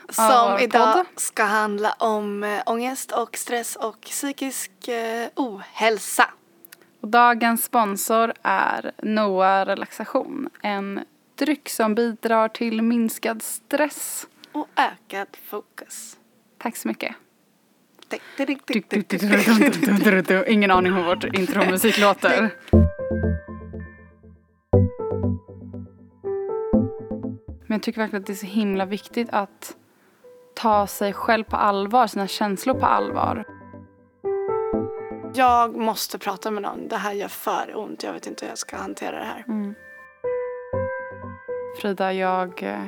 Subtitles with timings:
[0.11, 1.05] Som idag podd.
[1.15, 6.29] ska handla om äh, ångest och stress och psykisk äh, ohälsa.
[7.01, 10.49] Och dagens sponsor är Noa Relaxation.
[10.61, 10.99] En
[11.35, 14.27] dryck som bidrar till minskad stress.
[14.51, 16.17] Och ökad fokus.
[16.57, 17.15] Tack så mycket.
[20.47, 22.53] Ingen aning hur vårt intromusik låter.
[27.67, 29.75] Men jag tycker verkligen att det är så himla viktigt att
[30.61, 33.43] ta sig själv på allvar, sina känslor på allvar.
[35.33, 36.87] Jag måste prata med någon.
[36.87, 38.03] Det här gör för ont.
[38.03, 39.45] Jag vet inte hur jag ska hantera det här.
[41.81, 42.85] Frida, jag, eh,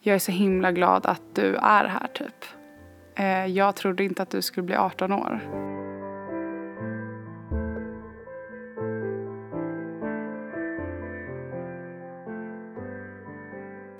[0.00, 2.44] jag är så himla glad att du är här typ.
[3.14, 5.40] Eh, Jag trodde inte att du skulle bli 18 år.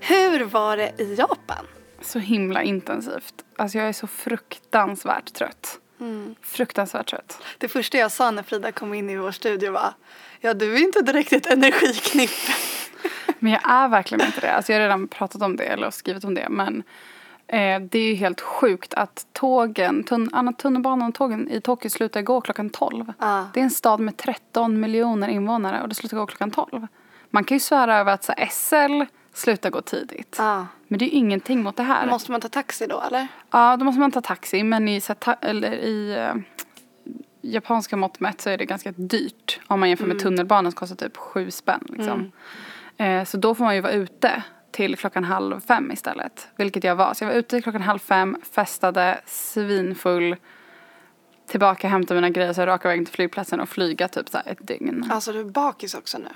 [0.01, 1.67] Hur var det i Japan?
[2.05, 3.45] Så himla intensivt.
[3.57, 5.79] Alltså jag är så fruktansvärt trött.
[6.43, 7.43] Fruktansvärt trött.
[7.59, 9.95] Det första jag sa när Frida kom in i vår studio var
[10.41, 12.53] Ja, du är inte direkt ett energiknippe.
[13.39, 14.53] Men jag är verkligen inte det.
[14.53, 16.49] Alltså jag har redan pratat om det eller skrivit om det.
[16.51, 16.83] Men
[17.47, 22.23] eh, det är ju helt sjukt att tågen, Anna, tunnelbanan och tågen i Tokyo slutar
[22.23, 23.13] gå klockan 12.
[23.19, 23.49] Ja.
[23.55, 26.87] Det är en stad med 13 miljoner invånare och det slutar gå klockan 12.
[27.31, 29.03] Man kan ju svära över att så, SL
[29.35, 30.37] slutar gå tidigt.
[30.39, 30.67] Ja.
[30.89, 32.07] Men det är ju ingenting mot det här.
[32.07, 33.29] Måste man ta taxi då eller?
[33.51, 34.63] Ja, då måste man ta taxi.
[34.63, 36.35] Men i, ta, eller i eh,
[37.41, 39.61] japanska mått mätt så är det ganska dyrt.
[39.67, 41.85] Om man jämför med tunnelbanan som kostar typ sju spänn.
[41.89, 42.33] Liksom.
[42.97, 46.49] Eh, så då får man ju vara ute till klockan halv fem istället.
[46.57, 47.15] Vilket jag var.
[47.15, 50.37] Så jag var ute klockan halv fem, festade, svinfull.
[51.47, 55.11] Tillbaka, hämtade mina grejer, så raka vägen till flygplatsen och flyga typ så ett dygn.
[55.11, 56.29] Alltså du är bakis också nu.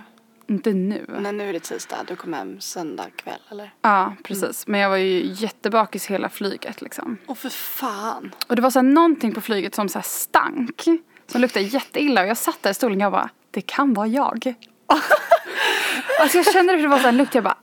[0.50, 1.04] Inte nu.
[1.09, 1.97] Men nu är det tisdag.
[2.06, 3.70] Du kom hem söndag kväll eller?
[3.82, 4.66] Ja, precis.
[4.66, 7.19] Men jag var ju jättebakis hela flyget liksom.
[7.26, 8.34] Åh för fan.
[8.47, 10.84] Och det var så här någonting på flyget som så stank.
[11.26, 14.06] Som luktade jätteilla och jag satt där i stolen och jag bara, det kan vara
[14.06, 14.54] jag.
[16.20, 17.56] alltså jag kände det för det var så här lukt, jag bara,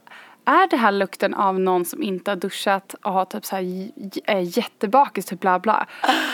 [0.46, 3.90] är det här lukten av någon som inte har duschat och har typ så här
[4.26, 5.88] är jättebakis, typ bla bla.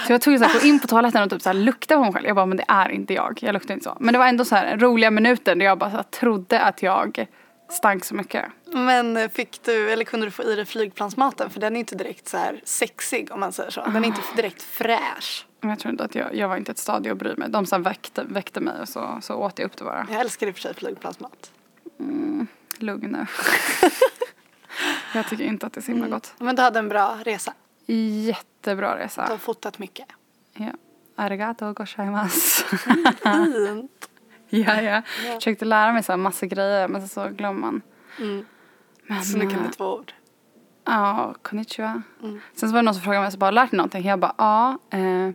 [0.08, 2.02] Så jag tog så här, gå in på toaletten och typ så här lukta på
[2.02, 2.28] mig själv.
[2.28, 3.40] Jag bara, men det är inte jag.
[3.42, 3.98] Jag luktar inte så.
[4.00, 6.84] Men det var ändå så här roliga minuter där jag bara så här, trodde att
[6.84, 7.28] jag
[7.70, 8.46] stank så mycket.
[8.66, 11.50] Men fick du, eller kunde du få i dig flygplansmaten?
[11.50, 13.82] För den är inte direkt så här sexig om man säger så.
[13.82, 15.46] Den är inte direkt fräsch.
[15.60, 17.50] Men jag tror inte att jag, jag var inte ett stadie att bry mig.
[17.50, 20.08] De så väckte, väckte mig och så, så åt jag upp det bara.
[20.12, 21.52] Jag älskar i och för sig flygplansmat.
[22.82, 23.26] Lugn nu.
[25.14, 26.34] jag tycker inte att det är så himla gott.
[26.40, 27.54] Men du hade en bra resa.
[28.26, 29.22] Jättebra Du resa.
[29.22, 30.06] har fotat mycket.
[30.54, 30.72] Ja.
[31.16, 32.78] Arigato gozaimasu.
[32.78, 34.10] Fint.
[34.50, 35.02] ja, ja.
[35.36, 37.82] Försökte lära mig så här massa grejer men så glömmer man.
[39.08, 40.14] Men, Så nu kan eh, du två ord.
[40.86, 42.02] Ja, konnichiwa.
[42.22, 44.04] Sen så var det någon som frågade mig så bara, har du lärt dig någonting?
[44.08, 44.78] Jag bara, ja.
[44.98, 45.30] Eh,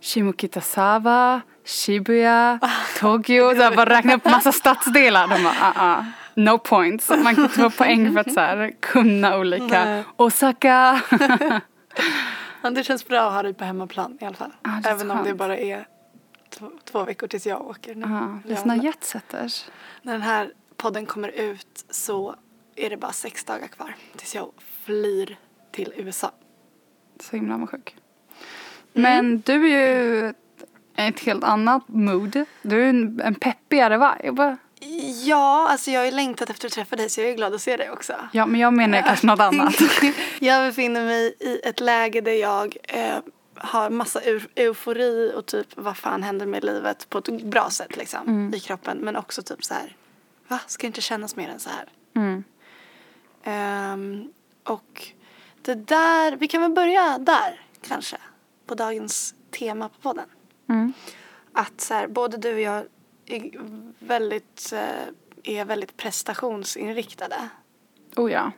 [0.00, 2.58] Shimokitazawa, Shibuya,
[3.00, 3.50] Tokyo.
[3.54, 5.28] Så jag bara räknade upp massa stadsdelar.
[5.28, 6.04] De bara, ah, ah.
[6.38, 7.08] No points.
[7.08, 9.84] Man kan inte få poäng för att så här, kunna olika.
[9.84, 10.04] Nej.
[10.16, 11.02] Osaka.
[12.62, 14.52] Det känns bra att ha dig på hemmaplan i alla fall.
[14.62, 15.86] Är Även om det bara är
[16.50, 17.94] två, två veckor tills jag åker.
[17.94, 18.04] Nu.
[18.04, 18.84] Undrar.
[18.84, 19.64] jetsetters.
[20.02, 22.34] När den här podden kommer ut så
[22.76, 24.50] är det bara sex dagar kvar tills jag
[24.84, 25.36] flyr
[25.72, 26.30] till USA.
[27.20, 27.96] Så himla avundsjuk.
[28.92, 30.36] Men du är ju ett,
[30.96, 32.44] ett helt annat mood.
[32.62, 34.56] Du är en, en peppigare vibe.
[35.24, 37.60] Ja, alltså jag har ju längtat efter att träffa dig så jag är glad att
[37.60, 38.14] se dig också.
[38.32, 39.74] Ja, men jag menar kanske något annat.
[40.38, 43.18] jag befinner mig i ett läge där jag eh,
[43.54, 47.96] har massa eu- eufori och typ vad fan händer med livet på ett bra sätt
[47.96, 48.98] liksom i kroppen.
[48.98, 49.96] Men också typ så här,
[50.48, 50.60] va?
[50.66, 51.84] Ska det inte kännas mer än så här?
[52.16, 52.44] Mm.
[53.44, 54.32] Ehm,
[54.64, 55.08] och
[55.62, 58.16] det där, vi kan väl börja där kanske.
[58.66, 60.28] På dagens tema på podden.
[60.68, 60.92] Mm.
[61.52, 62.84] Att så här, både du och jag
[63.98, 67.36] väldigt, eh, är väldigt prestationsinriktade.
[68.16, 68.52] Oh ja.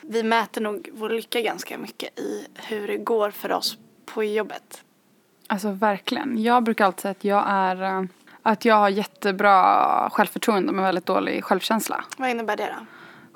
[0.00, 4.84] Vi mäter nog vår lycka ganska mycket i hur det går för oss på jobbet.
[5.46, 6.42] Alltså verkligen.
[6.42, 8.04] Jag brukar alltid säga att jag är eh,
[8.42, 12.04] att jag har jättebra självförtroende men väldigt dålig självkänsla.
[12.16, 12.86] Vad innebär det då?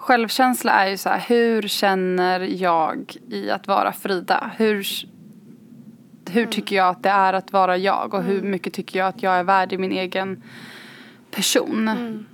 [0.00, 4.50] självkänsla är ju så här, hur känner jag i att vara Frida?
[4.56, 4.86] Hur,
[6.30, 9.22] hur tycker jag att det är att vara jag och hur mycket tycker jag att
[9.22, 10.42] jag är värd i min egen
[11.30, 11.88] person?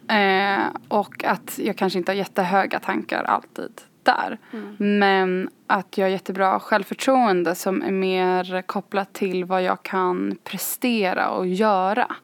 [0.08, 4.38] Eh, och att jag kanske inte har jättehöga tankar alltid där.
[4.82, 11.31] Men att jag har jättebra självförtroende som är mer kopplat till vad jag kan prestera
[11.31, 12.16] och göra.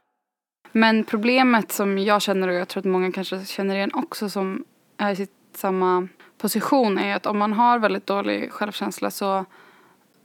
[0.71, 4.65] Men problemet som jag känner och jag tror att många kanske känner igen också som
[4.97, 9.45] är i sitt samma position är att om man har väldigt dålig självkänsla så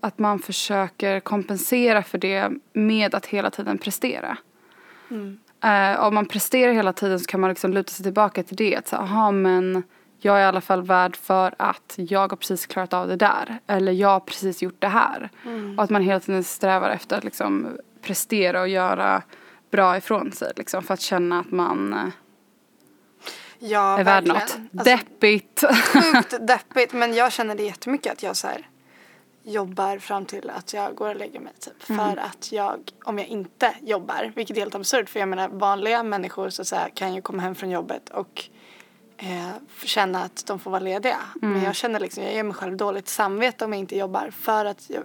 [0.01, 4.39] att man försöker kompensera för det med att hela tiden prestera.
[5.65, 8.77] Eh, om man presterar hela tiden så kan man liksom luta sig tillbaka till det.
[8.77, 9.83] Att så, aha, men
[10.21, 13.59] jag är i alla fall värd för att jag har precis klarat av det där.
[13.67, 15.31] Eller jag har precis gjort det här.
[15.77, 19.23] Och att man hela tiden strävar efter att liksom prestera och göra
[19.71, 20.53] bra ifrån sig.
[20.57, 22.09] Liksom, för att känna att man eh,
[23.59, 24.37] Ja, är värd verkligen.
[24.37, 24.79] något.
[24.81, 25.65] Alltså, Deppigt.
[25.93, 28.69] sjukt deppigt men jag känner det jättemycket att jag så här
[29.49, 31.83] jobbar fram till att jag går och lägger mig typ.
[31.83, 36.03] För att jag, om jag inte jobbar, vilket är helt absurt för jag menar vanliga
[36.03, 38.45] människor så att säga, kan ju komma hem från jobbet och
[39.17, 39.51] eh,
[39.85, 41.21] känna att de får vara lediga.
[41.41, 44.65] Men jag känner liksom, jag ger mig själv dåligt samvete om jag inte jobbar för
[44.65, 45.03] att jag,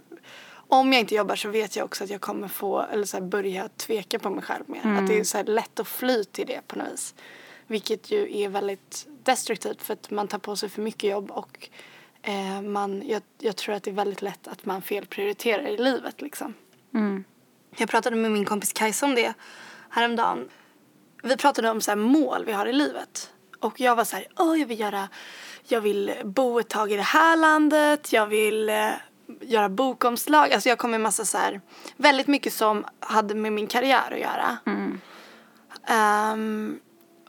[0.67, 3.23] om jag inte jobbar så vet jag också att jag kommer få, eller så här,
[3.23, 4.97] börja tveka på mig själv mer.
[4.97, 7.15] Att det är så här lätt att fly till det på något vis.
[7.67, 11.69] Vilket ju är väldigt destruktivt för att man tar på sig för mycket jobb och
[12.23, 16.21] eh, man, jag, jag tror att det är väldigt lätt att man felprioriterar i livet
[16.21, 16.53] liksom.
[17.77, 19.33] Jag pratade med min kompis Kajsa om det
[19.89, 20.49] häromdagen.
[21.23, 23.31] Vi pratade om så mål vi har i livet.
[23.59, 25.09] Och jag var så här, åh jag vill göra,
[25.67, 28.89] jag vill bo ett tag i det här landet, jag vill eh,
[29.41, 30.53] göra bokomslag.
[30.53, 31.61] Alltså jag kom med massa så här,
[31.97, 34.57] väldigt mycket som hade med min karriär att göra.
[35.87, 36.79] Ehm,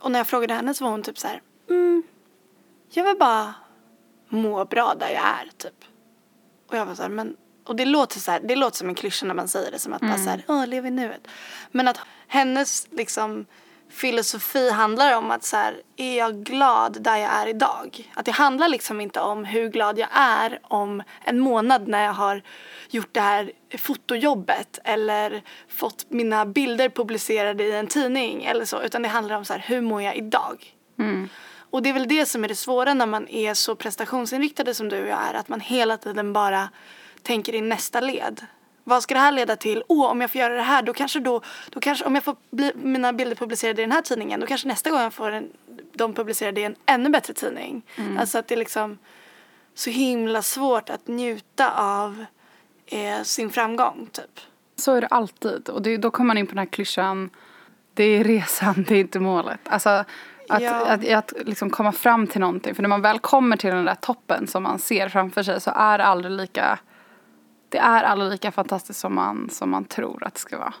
[0.01, 2.03] och när jag frågade henne så var hon typ så här, mm,
[2.89, 3.53] jag vill bara
[4.35, 5.85] må bra där jag är typ.
[6.69, 7.35] Och jag var så här, men
[7.65, 9.93] och det låter så här, det låter som en klyscha när man säger det som
[9.93, 11.27] att bara så här, åh lev i nuet.
[11.71, 13.45] Men att hennes liksom
[13.89, 18.11] filosofi handlar om att så här, är jag glad där jag är idag?
[18.13, 22.13] Att det handlar liksom inte om hur glad jag är om en månad när jag
[22.13, 22.41] har
[22.89, 28.81] gjort det här fotojobbet eller fått mina bilder publicerade i en tidning eller så.
[28.81, 30.75] Utan det handlar om så här, hur mår jag idag?
[31.69, 34.89] Och det är väl det som är det svåra när man är så prestationsinriktade som
[34.89, 35.33] du och jag är.
[35.33, 36.69] Att man hela tiden bara
[37.21, 38.45] tänker i nästa led.
[38.83, 39.83] Vad ska det här leda till?
[39.87, 42.35] Åh, om jag får göra det här, då kanske då, då kanske, om jag får
[42.51, 45.49] bli, mina bilder publicerade i den här tidningen, då kanske nästa gång jag får en,
[45.93, 47.81] dem publicerade i en ännu bättre tidning.
[48.19, 48.97] Alltså att det är liksom
[49.73, 52.25] så himla svårt att njuta av
[52.85, 54.39] eh, sin framgång, typ.
[54.75, 55.69] Så är det alltid.
[55.69, 57.29] Och det, då kommer man in på den här klyschan.
[57.93, 59.59] Det är resan, det är inte målet.
[59.63, 60.05] Alltså
[60.49, 60.85] att, Ja.
[60.85, 62.75] att, att liksom komma fram till någonting.
[62.75, 65.71] För när man väl kommer till den där toppen som man ser framför sig så
[65.75, 66.79] är det aldrig lika
[67.69, 70.73] det är aldrig lika fantastiskt som man, som man tror att det ska vara.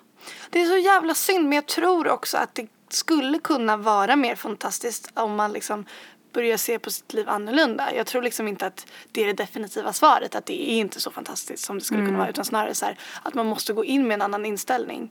[0.49, 4.35] Det är så jävla synd men jag tror också att det skulle kunna vara mer
[4.35, 5.85] fantastiskt om man liksom
[6.33, 7.95] börjar se på sitt liv annorlunda.
[7.95, 11.11] Jag tror liksom inte att det är det definitiva svaret att det är inte så
[11.11, 14.07] fantastiskt som det skulle kunna vara utan snarare så här att man måste gå in
[14.07, 15.09] med en annan inställning.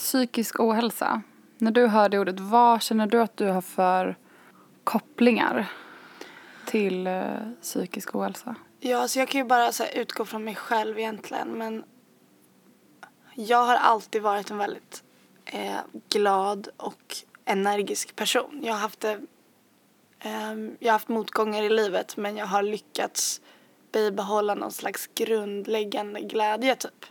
[0.00, 1.22] Psykisk ohälsa.
[1.58, 4.16] När du hör det ordet, vad känner du att du har för
[4.84, 5.72] kopplingar
[6.66, 7.22] till eh,
[7.62, 8.54] psykisk ohälsa?
[8.78, 11.84] Ja, alltså jag kan ju bara så här, utgå från mig själv egentligen men
[13.34, 15.02] jag har alltid varit en väldigt
[15.44, 15.78] eh,
[16.08, 18.60] glad och energisk person.
[18.62, 19.16] Jag har haft eh,
[20.78, 23.40] jag har haft motgångar i livet men jag har lyckats
[23.92, 27.06] bibehålla någon slags grundläggande glädje typ.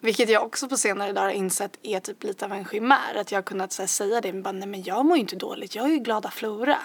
[0.00, 3.14] Vilket jag också på senare dagar har insett är typ lite av en chimär.
[3.20, 5.20] Att jag har kunnat så här, säga det men bara nej men jag mår ju
[5.20, 6.78] inte dåligt, jag är ju glada Flora.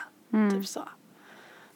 [0.51, 0.89] Typ så.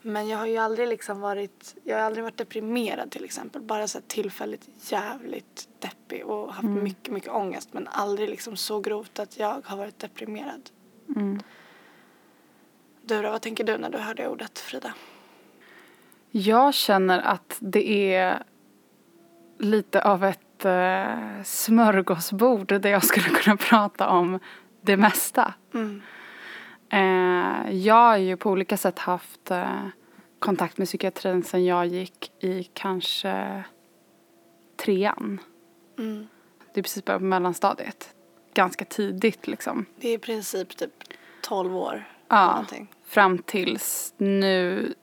[0.02, 3.62] Men jag har ju aldrig liksom varit, jag har aldrig varit deprimerad till exempel.
[3.62, 7.70] Bara så här tillfälligt jävligt deppig och haft mycket, mycket ångest.
[7.72, 10.70] Men aldrig liksom så grovt att jag har varit deprimerad.
[13.02, 14.94] Du då, vad tänker du när du hör det ordet Frida?
[16.32, 18.44] Jag känner att det är
[19.58, 24.40] lite av ett eh, smörgåsbord där jag skulle kunna prata om
[24.82, 25.54] det mesta.
[26.90, 29.88] Eh, jag har ju på olika sätt haft eh,
[30.40, 33.64] kontakt med psykiatrin sedan jag gick i kanske
[34.78, 35.40] trean.
[36.74, 38.16] Det är precis på mellanstadiet.
[38.54, 39.86] Ganska tidigt liksom.
[39.96, 40.92] Det är i princip typ
[41.42, 42.10] 12 år.
[42.28, 42.88] Ja, någonting.
[43.06, 44.94] fram tills nu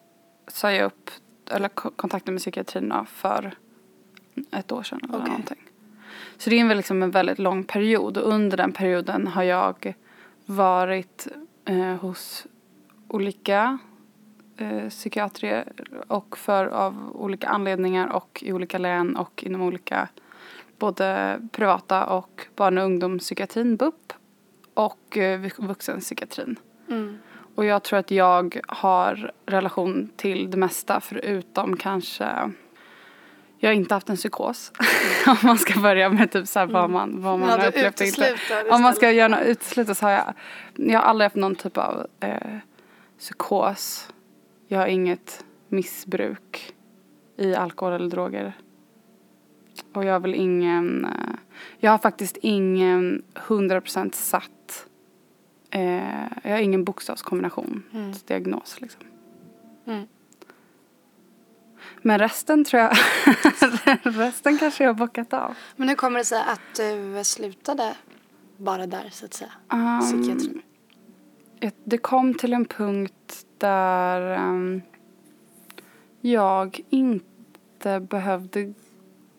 [0.48, 1.10] sa jag upp
[1.50, 3.54] eller ko- kontakten med psykiatrin för
[4.50, 5.28] ett år sedan eller Okej.
[5.28, 5.58] någonting.
[6.36, 9.94] Så det är liksom en väldigt lång period och under den perioden har jag
[10.46, 11.28] varit
[11.64, 12.46] eh, hos
[13.08, 13.78] olika
[14.56, 15.72] eh, psykiatrer
[16.08, 20.08] och för av olika anledningar och i olika län och inom olika
[20.78, 24.12] både privata och barn och ungdomspsykiatrin, BUP,
[24.74, 26.56] och eh, vuxenpsykiatrin.
[26.88, 27.18] Mm.
[27.54, 32.52] Och jag tror att jag har relation till det mesta förutom kanske
[33.62, 34.72] jag har inte haft en psykos.
[35.26, 37.68] Om man ska börja med typ så här vad man, vad man Ja, har du
[37.68, 38.36] upplevt och inte.
[38.70, 40.34] Om man ska göra något utesluta så har jag,
[40.74, 42.58] jag har aldrig haft någon typ av eh,
[43.18, 44.08] psykos.
[44.68, 46.74] Jag har inget missbruk
[47.36, 48.52] i alkohol eller droger.
[49.92, 51.34] Och jag har väl ingen, eh,
[51.78, 54.86] jag har faktiskt ingen 100% satt,
[55.70, 57.82] eh, jag har ingen bokstavskombination,
[58.26, 59.02] diagnos liksom.
[59.86, 60.06] Mm.
[62.02, 62.96] Men resten tror jag,
[64.02, 65.54] resten kanske jag har bockat av.
[65.76, 67.94] Men hur kommer det sig att du slutade
[68.56, 69.52] bara där så att säga?
[69.72, 70.62] Um, Psykiatrin.
[71.84, 74.82] det kom till en punkt där ehm,
[76.20, 78.74] jag inte behövde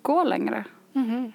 [0.01, 0.65] gå längre.
[0.93, 1.33] Mhm.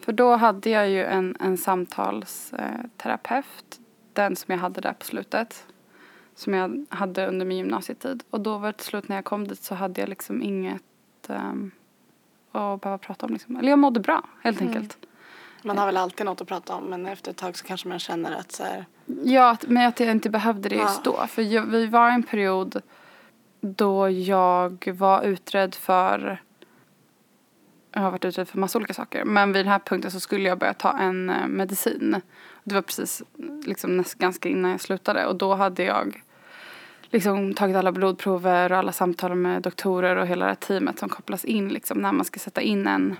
[0.00, 3.80] För då hade jag ju en, en samtalsterapeut,
[4.12, 5.66] den som jag hade där på slutet.
[6.36, 8.22] Som jag hade under min gymnasietid.
[8.30, 10.82] Och då var det till slut när jag kom dit så hade jag liksom inget
[11.28, 11.70] um,
[12.52, 13.32] att behöva prata om.
[13.32, 13.56] Liksom.
[13.56, 14.98] Eller jag mådde bra, helt enkelt.
[15.62, 17.98] Man har väl alltid något att prata om men efter ett tag så kanske man
[17.98, 18.84] känner att så här,
[19.24, 21.12] Ja, men att jag inte behövde det just Ja.
[21.20, 21.26] då.
[21.26, 22.82] För jag, vi var i en period
[23.60, 26.42] då jag var utredd för
[27.92, 29.24] jag har varit utredd för massa olika saker.
[29.24, 32.20] Men vid den här punkten så skulle jag börja ta en eh, medicin.
[32.64, 33.22] Det var precis
[33.64, 35.26] liksom näst, ganska innan jag slutade.
[35.26, 36.22] Och då hade jag
[37.10, 41.08] liksom tagit alla blodprover och alla samtal med doktorer och hela det här teamet som
[41.08, 43.16] kopplas in liksom när man ska sätta in en,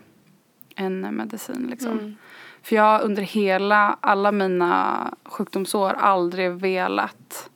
[0.74, 2.16] en medicin liksom.
[2.62, 7.50] För jag har under hela, alla mina sjukdomsår aldrig velat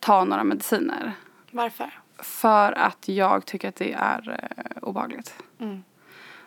[0.00, 1.12] ta några mediciner.
[1.50, 1.90] varför?
[2.18, 5.34] För att jag tycker att det är eh, obehagligt.
[5.58, 5.82] Mm.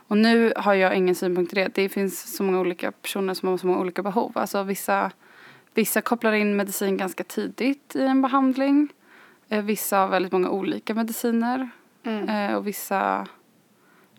[0.07, 1.75] Och nu har jag ingen synpunkt till det.
[1.75, 4.31] Det finns så många olika personer som har så många olika behov.
[4.35, 5.11] Alltså vissa,
[5.73, 8.89] vissa kopplar in medicin ganska tidigt i en behandling.
[9.49, 11.69] Eh, vissa har väldigt många olika mediciner.
[12.03, 12.29] Mm.
[12.29, 13.27] Eh, och vissa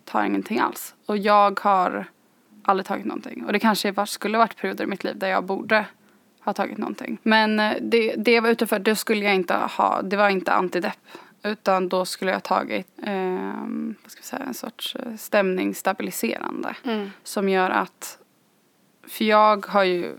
[0.05, 0.95] tar ingenting alls.
[1.05, 2.05] Och jag har
[2.63, 3.45] aldrig tagit någonting.
[3.45, 5.85] Och det kanske var, skulle varit perioder i mitt liv där jag borde
[6.39, 7.17] ha tagit någonting.
[7.23, 10.29] Men eh, det, det jag var ute för, då skulle jag inte ha, det var
[10.29, 10.99] inte antidepp.
[11.43, 13.53] Utan då skulle jag ha tagit eh,
[14.03, 16.75] vad ska vi säga, en sorts stämningsstabiliserande.
[16.83, 17.11] Mm.
[17.23, 18.17] Som gör att,
[19.07, 20.15] för jag har ju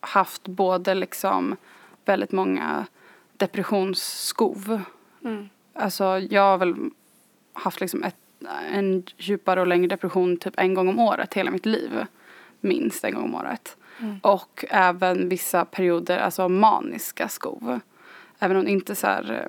[0.00, 1.56] haft både liksom
[2.04, 2.86] väldigt många
[3.44, 4.80] depressionsskov.
[5.24, 5.48] Mm.
[5.74, 6.74] Alltså jag har väl
[7.52, 8.16] haft liksom ett,
[8.72, 12.06] en djupare och längre depression typ en gång om året hela mitt liv.
[12.60, 13.76] Minst en gång om året.
[14.22, 17.80] Och även vissa perioder, alltså maniska skov.
[18.38, 19.48] Även om inte så här,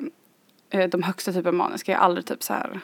[0.69, 2.79] eh, de högsta typen maniska, jag har aldrig typ så här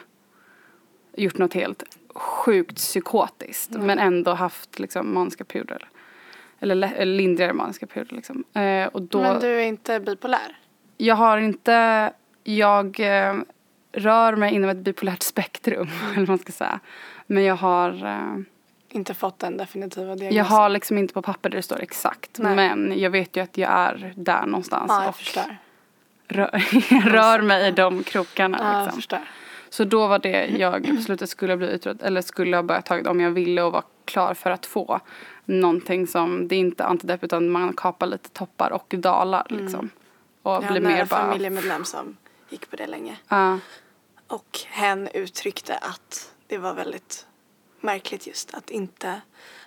[1.16, 1.82] gjort något helt
[2.14, 3.70] sjukt psykotiskt.
[3.70, 5.88] Men ändå haft liksom maniska perioder.
[6.60, 8.44] Eller lindrigare maniska perioder liksom.
[8.54, 10.58] Eh, och då, Men du är inte bipolär?
[10.96, 12.12] Jag har inte,
[12.44, 13.34] jag eh,
[13.92, 16.80] rör mig inom ett bipolärt spektrum, eller vad man ska säga.
[17.26, 18.36] Men jag har, eh,
[18.88, 20.36] Inte fått den definitiva diagnosen?
[20.36, 22.38] jag har liksom inte på papper där det står exakt.
[22.38, 22.54] Nej.
[22.56, 24.86] Men jag vet ju att jag är där någonstans.
[24.88, 25.56] Ja, jag och förstår.
[26.28, 28.58] rör, jag rör mig i de krokarna.
[28.60, 28.96] Ja, jag liksom.
[28.96, 29.20] förstår.
[29.70, 33.06] Så då var det jag på slutet skulle bli utredd, eller skulle ha börjat tagit
[33.06, 35.00] om jag ville och var klar för att få
[35.44, 39.90] någonting som, det är inte antidepp utan man kapar lite toppar och dalar liksom.
[40.42, 42.16] Och Jag har blir en nära mer bara, familjemedlem som
[42.48, 43.16] gick på det länge.
[43.28, 43.58] Ja.
[44.26, 47.26] Och hen uttryckte att det var väldigt
[47.80, 49.20] märkligt just att inte,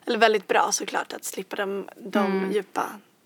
[0.05, 2.51] eller väldigt bra såklart att slippa de, de Mm.
[2.51, 2.84] djupa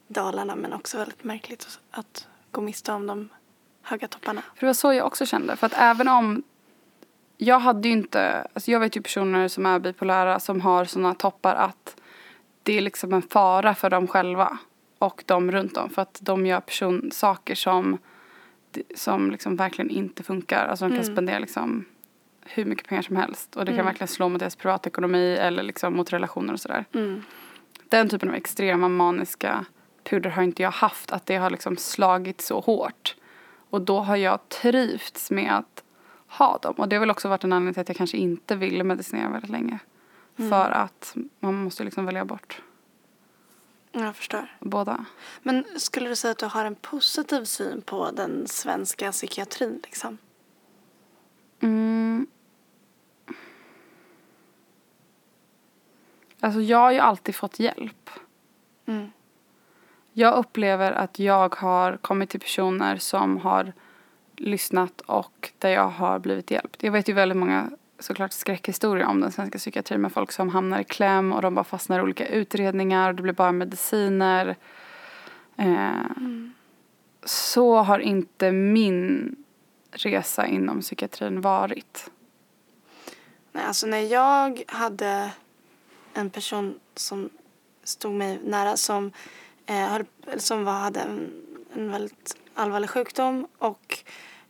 [0.08, 3.30] dalarna men också väldigt märkligt att- att gå miste om de
[3.82, 4.42] höga topparna.
[4.42, 5.56] För det var så jag också kände.
[5.56, 6.44] För att även om
[7.38, 11.16] jag hade ju inte, alltså jag vet ju personer som är bipolära som har sådana
[11.16, 11.96] toppar att
[12.64, 14.58] det är liksom en fara för dem själva
[15.00, 15.90] och de runt om.
[15.90, 17.98] För att de gör person, saker som,
[18.96, 20.68] som liksom verkligen inte funkar.
[20.68, 21.86] Alltså de kan spendera liksom
[22.42, 25.96] hur mycket pengar som helst och det kan verkligen slå mot deras privatekonomi eller liksom
[25.96, 26.86] mot relationer och sådär.
[26.94, 27.24] Mm.
[27.90, 29.66] Den typen av extrema maniska
[30.04, 31.12] perioder har inte jag haft.
[31.12, 33.16] Att det har liksom slagit så hårt.
[33.70, 35.84] Och då har jag trivts med att
[36.28, 36.74] ha dem.
[36.78, 39.30] Och det har väl också varit en anledning till att jag kanske inte ville medicinera
[39.30, 39.80] väldigt länge.
[40.50, 42.62] För att man måste liksom välja bort
[43.92, 44.48] Jag förstår.
[44.60, 45.06] båda.
[45.42, 50.18] Men skulle du säga att du har en positiv syn på den svenska psykiatrin liksom?
[51.60, 52.28] Mm.
[56.40, 58.10] Alltså jag har ju alltid fått hjälp.
[58.86, 59.12] Mm.
[60.14, 63.74] Jag upplever att jag har kommit till personer som har
[64.36, 66.84] lyssnat och där jag har blivit hjälpt.
[66.84, 67.70] Jag vet ju väldigt många
[68.00, 71.64] såklart skräckhistorier om den svenska psykiatrin med folk som hamnar i kläm och de bara
[71.64, 74.56] fastnar i olika utredningar och det blir bara mediciner.
[75.58, 75.92] Eh,
[77.24, 79.36] Så har inte min
[79.92, 82.12] resa inom psykiatrin varit.
[83.52, 85.32] Nej, alltså när jag hade
[86.14, 87.30] en person som
[87.84, 89.12] stod mig nära som,
[89.66, 89.98] eh,
[90.38, 91.32] som var, hade en,
[91.74, 93.98] en väldigt allvarlig sjukdom och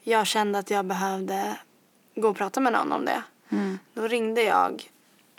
[0.03, 1.57] jag kände att jag behövde
[2.15, 3.23] gå och prata med någon om det.
[3.93, 4.91] Då ringde jag.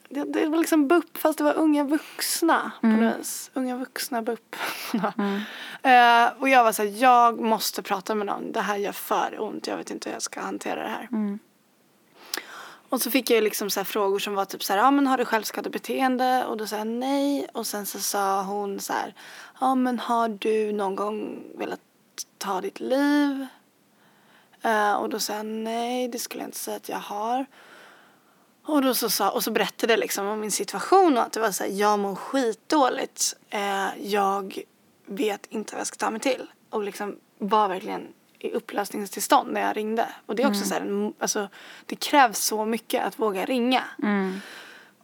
[0.09, 3.51] Det, det var liksom BUP fast det var unga vuxna på något vis.
[3.55, 4.57] Unga vuxna BUP.
[5.83, 8.53] eh, och jag var så här, jag måste prata med någon.
[8.53, 9.67] Det här gör för ont.
[9.67, 11.09] Jag vet inte hur jag ska hantera det här.
[12.89, 15.19] Och så fick jag liksom så frågor som var typ så här, ja men har
[15.19, 16.45] du självskadebeteende?
[16.45, 17.47] Och då sa jag nej.
[17.53, 19.15] Och sen så sa hon så här,
[19.61, 21.81] ja men har du någon gång velat
[22.39, 23.47] ta ditt liv?
[24.63, 27.47] Eh, och då sa jag nej, det skulle jag inte säga att jag har.
[28.65, 31.41] Och då så sa, och så berättade jag liksom om min situation och att det
[31.41, 33.35] var så här, jag mår skitdåligt.
[33.51, 34.59] Eh, jag
[35.07, 36.47] vet inte vad jag ska ta mig till.
[36.71, 40.09] Och liksom var verkligen i upplösningstillstånd när jag ringde.
[40.27, 41.49] Och det är också så här, en- alltså
[41.87, 43.85] det krävs så mycket att våga ringa.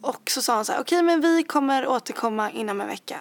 [0.00, 3.18] Och så sa hon så här, okej men vi kommer återkomma inom en vecka.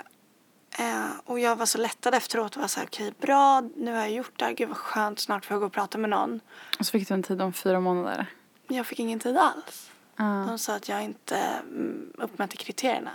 [0.80, 4.00] Eh, och jag var så lättad efteråt och var så här, okej bra, nu har
[4.00, 6.40] jag gjort det här, gud vad skönt, snart får jag gå och prata med någon.
[6.80, 8.26] Och så fick du en tid om fyra månader.
[8.68, 9.85] Jag fick ingen tid alls.
[10.16, 10.46] Ja.
[10.48, 13.12] De sa att jag inte mm, uppmätte kriterierna.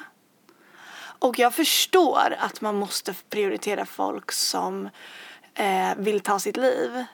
[1.18, 4.88] Och jag förstår att man måste prioritera folk som
[5.54, 7.04] eh, vill ta sitt liv.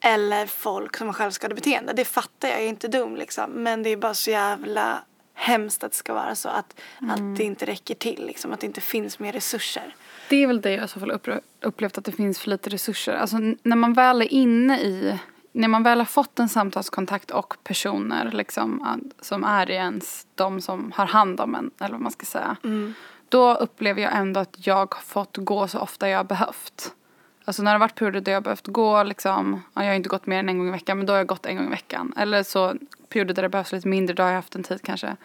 [0.00, 1.92] Eller folk som har självskadebeteende.
[1.92, 3.50] Det fattar jag, jag är inte dum liksom.
[3.50, 5.02] Men det är bara så jävla
[5.34, 6.48] hemskt att det ska vara så.
[6.48, 8.52] Att, att det inte räcker till, liksom.
[8.52, 9.94] att det inte finns mer resurser.
[10.28, 12.70] Det är väl det jag i så fall upple- upplevt att det finns för lite
[12.70, 13.14] resurser.
[13.14, 15.18] Alltså när man väl är inne i,
[15.56, 20.60] när man väl har fått en samtalskontakt och personer liksom att- som är ens de
[20.60, 22.56] som har hand om en eller vad man ska säga.
[23.28, 26.94] Då upplever jag ändå att jag har fått gå så ofta jag har behövt.
[27.44, 29.94] Alltså när det har varit perioder där jag har behövt gå liksom, ja, jag har
[29.96, 31.66] inte gått mer än en gång i veckan men då har jag gått en gång
[31.66, 32.12] i veckan.
[32.16, 32.74] Eller så
[33.08, 35.16] perioder där det behövs lite mindre då har jag haft en tid kanske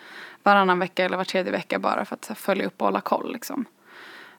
[0.43, 3.32] varannan vecka eller var tredje vecka bara för att här, följa upp och hålla koll
[3.34, 3.65] liksom.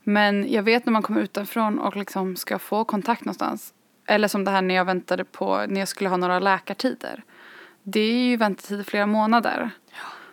[0.03, 3.75] Men jag vet när man kommer utanför och liksom ska få kontakt någonstans.
[4.11, 7.23] Eller som det här när jag väntade på, när jag skulle ha några läkartider.
[7.83, 9.71] Det är ju väntetid i flera månader.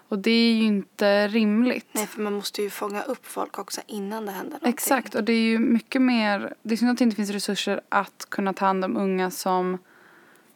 [0.09, 1.87] Och det är ju inte rimligt.
[1.91, 4.69] Nej, för man måste ju fånga upp folk också innan det händer någonting.
[4.69, 7.81] Exakt, och det är ju mycket mer, det är synd att det inte finns resurser
[7.89, 9.77] att kunna ta hand om unga som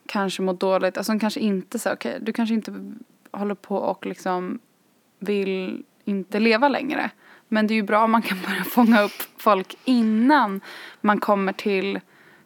[0.06, 2.94] kanske mår dåligt, alltså som kanske inte så okej, du kanske inte
[3.32, 4.60] håller på och liksom
[5.20, 7.10] vill inte leva längre.
[7.48, 10.62] Men det är ju bra om man kan börja fånga upp folk innan
[11.02, 12.00] man kommer till,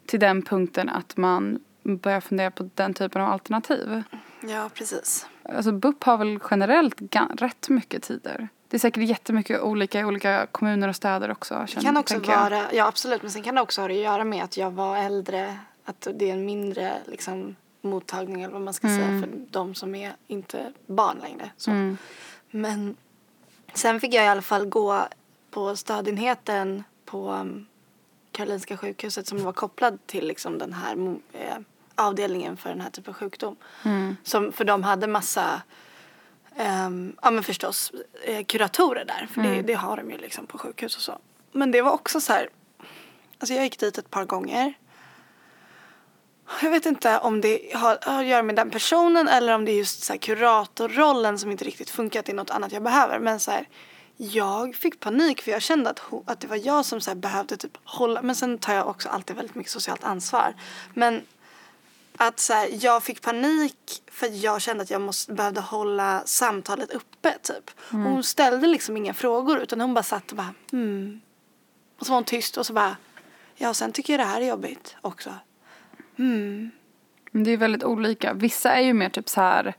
[0.06, 4.02] till den punkten att man börjar fundera på den typen av alternativ.
[4.40, 5.26] Ja, precis.
[5.42, 6.94] Alltså BUP har väl generellt
[7.36, 8.48] rätt mycket tider.
[8.68, 11.66] Det är säkert jättemycket olika i olika kommuner och städer också.
[11.74, 12.20] Det kan också jag.
[12.26, 14.96] vara, ja absolut, men sen kan det också ha att göra med att jag var
[14.96, 19.74] äldre, att det är en mindre liksom, mottagning eller vad man ska säga för de
[19.74, 21.50] som är inte barn längre.
[21.56, 21.96] Så.
[22.50, 22.96] Men
[23.74, 25.08] sen fick jag i alla fall gå
[25.50, 27.48] på stödenheten på
[28.36, 31.56] Karolinska sjukhuset som var kopplad till liksom, den här eh,
[31.94, 33.56] avdelningen för den här typen av sjukdom.
[34.22, 35.62] Som, för de hade massa
[36.56, 37.92] Ehm, ja men förstås
[38.24, 39.28] eh, kuratorer där.
[39.34, 41.18] För det, det har de ju liksom på sjukhus och så.
[41.52, 42.48] Men det var också så här.
[43.38, 44.74] Alltså jag gick dit ett par gånger.
[46.62, 49.76] Jag vet inte om det har, att göra med den personen eller om det är
[49.76, 53.18] just så kuratorrollen som inte riktigt funkat till något annat jag behöver.
[53.18, 53.68] Men så här,
[54.16, 57.78] jag fick panik för jag kände att, att det var jag som så behövde typ
[57.84, 58.22] hålla.
[58.22, 60.54] Men sen tar jag också alltid väldigt mycket socialt ansvar.
[60.94, 61.22] Men
[62.16, 66.22] att så här, jag fick panik för att jag kände att jag måste, behövde hålla
[66.24, 67.70] samtalet uppe typ.
[67.90, 71.20] Och hon ställde liksom inga frågor utan hon bara satt och bara hmm.
[71.98, 72.96] Och så var hon tyst och så bara
[73.56, 75.30] ja sen tycker jag det här är jobbigt också.
[77.30, 78.32] Men det är väldigt olika.
[78.34, 79.74] Vissa är ju mer typ så här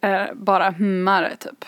[0.00, 1.64] eh, bara hummare typ.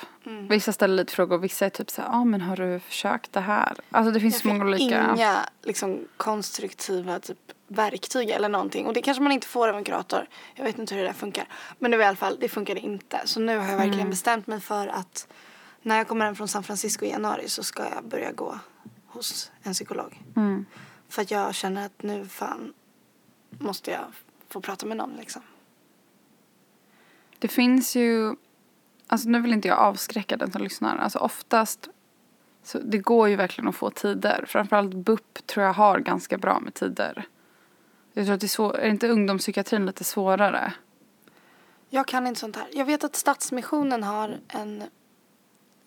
[0.49, 2.81] Vissa ställer lite frågor och vissa är typ så här, ja ah, men har du
[2.81, 3.77] försökt det här?
[3.91, 5.15] Alltså det finns Jag så många olika.
[5.15, 8.87] inga liksom, konstruktiva typ, verktyg eller någonting.
[8.87, 10.27] Och det kanske man inte får av en kurator.
[10.55, 11.49] Jag vet inte hur det där funkar.
[11.79, 13.21] Men var i alla fall, det funkade inte.
[13.25, 15.29] Så nu har jag verkligen bestämt mig för att
[15.83, 18.59] när jag kommer hem från San Francisco i januari så ska jag börja gå
[19.07, 20.23] hos en psykolog.
[21.09, 22.73] För att jag känner att nu fan
[23.51, 24.05] måste jag
[24.49, 25.43] få prata med någon liksom.
[27.39, 28.35] Det finns ju,
[29.07, 30.97] alltså nu vill inte jag avskräcka den som lyssnar.
[30.97, 31.88] Alltså oftast
[32.62, 34.45] Så det går ju verkligen att få tider.
[34.49, 37.27] Framförallt BUP tror jag har ganska bra med tider.
[38.12, 40.73] Jag tror att det är svår, är inte ungdomspsykiatrin lite svårare?
[41.90, 42.66] Jag kan inte sånt här.
[42.73, 44.83] Jag vet att Stadsmissionen har en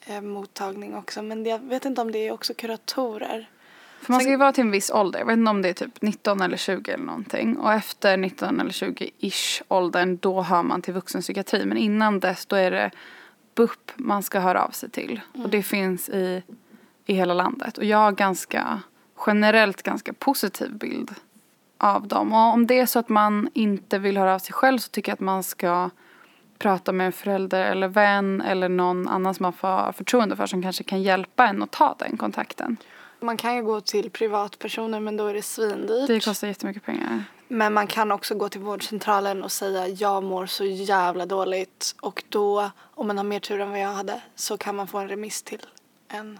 [0.05, 3.49] eh, mottagning också men jag vet inte om det är också kuratorer.
[4.01, 5.19] För man ska ju vara till en viss ålder.
[5.19, 7.57] Jag vet inte om det är typ 19 eller 20 eller någonting.
[7.57, 11.65] Och efter 19 eller 20-ish åldern då hör man till vuxenpsykiatri.
[11.65, 12.91] Men innan dess då är det
[13.55, 15.21] BUP man ska höra av sig till.
[15.43, 16.43] Och det finns i,
[17.05, 17.77] i hela landet.
[17.77, 18.79] Och jag har ganska
[19.27, 21.15] generellt ganska positiv bild
[21.77, 22.33] av dem.
[22.33, 25.11] Och om det är så att man inte vill höra av sig själv så tycker
[25.11, 25.89] jag att man ska
[26.59, 30.61] prata med en förälder eller vän eller någon annan som man får förtroende för som
[30.61, 32.77] kanske kan hjälpa en att ta den kontakten.
[33.19, 36.07] Man kan ju gå till privatpersoner men då är det svindyrt.
[36.07, 37.23] Det kostar jättemycket pengar.
[37.47, 42.23] Men man kan också gå till vårdcentralen och säga jag mår så jävla dåligt och
[42.29, 45.07] då om man har mer tur än vad jag hade så kan man få en
[45.07, 45.65] remiss till
[46.07, 46.39] en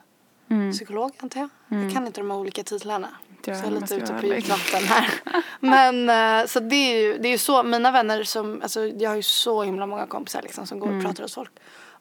[0.51, 0.71] Mm.
[0.71, 1.49] psykolog antar jag.
[1.83, 3.07] Jag kan inte de här olika titlarna.
[3.45, 5.11] Jag så jag är lite ute på djupt vatten här.
[5.59, 6.09] Men
[6.41, 9.15] eh, så det är ju det är ju så mina vänner som alltså jag har
[9.15, 10.99] ju så himla många kompisar liksom som går Mm.
[10.99, 11.51] och pratar hos folk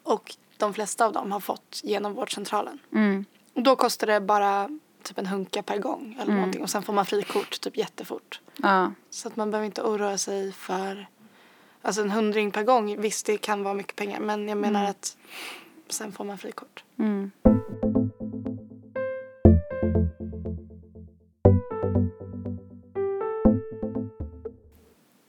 [0.02, 2.78] och de flesta av dem har fått genom vårdcentralen.
[2.92, 3.24] Mm.
[3.58, 4.68] Och då kostar det bara
[5.02, 6.36] typ en hunka per gång eller Mm.
[6.36, 8.40] någonting och sen får man frikort typ jättefort.
[8.56, 8.92] Ja.
[9.10, 11.06] Så att man behöver inte oroa sig för
[11.82, 15.16] Alltså en hundring per gång, visst det kan vara mycket pengar men jag menar att
[15.88, 16.84] sen får man frikort.
[16.98, 17.30] Mm.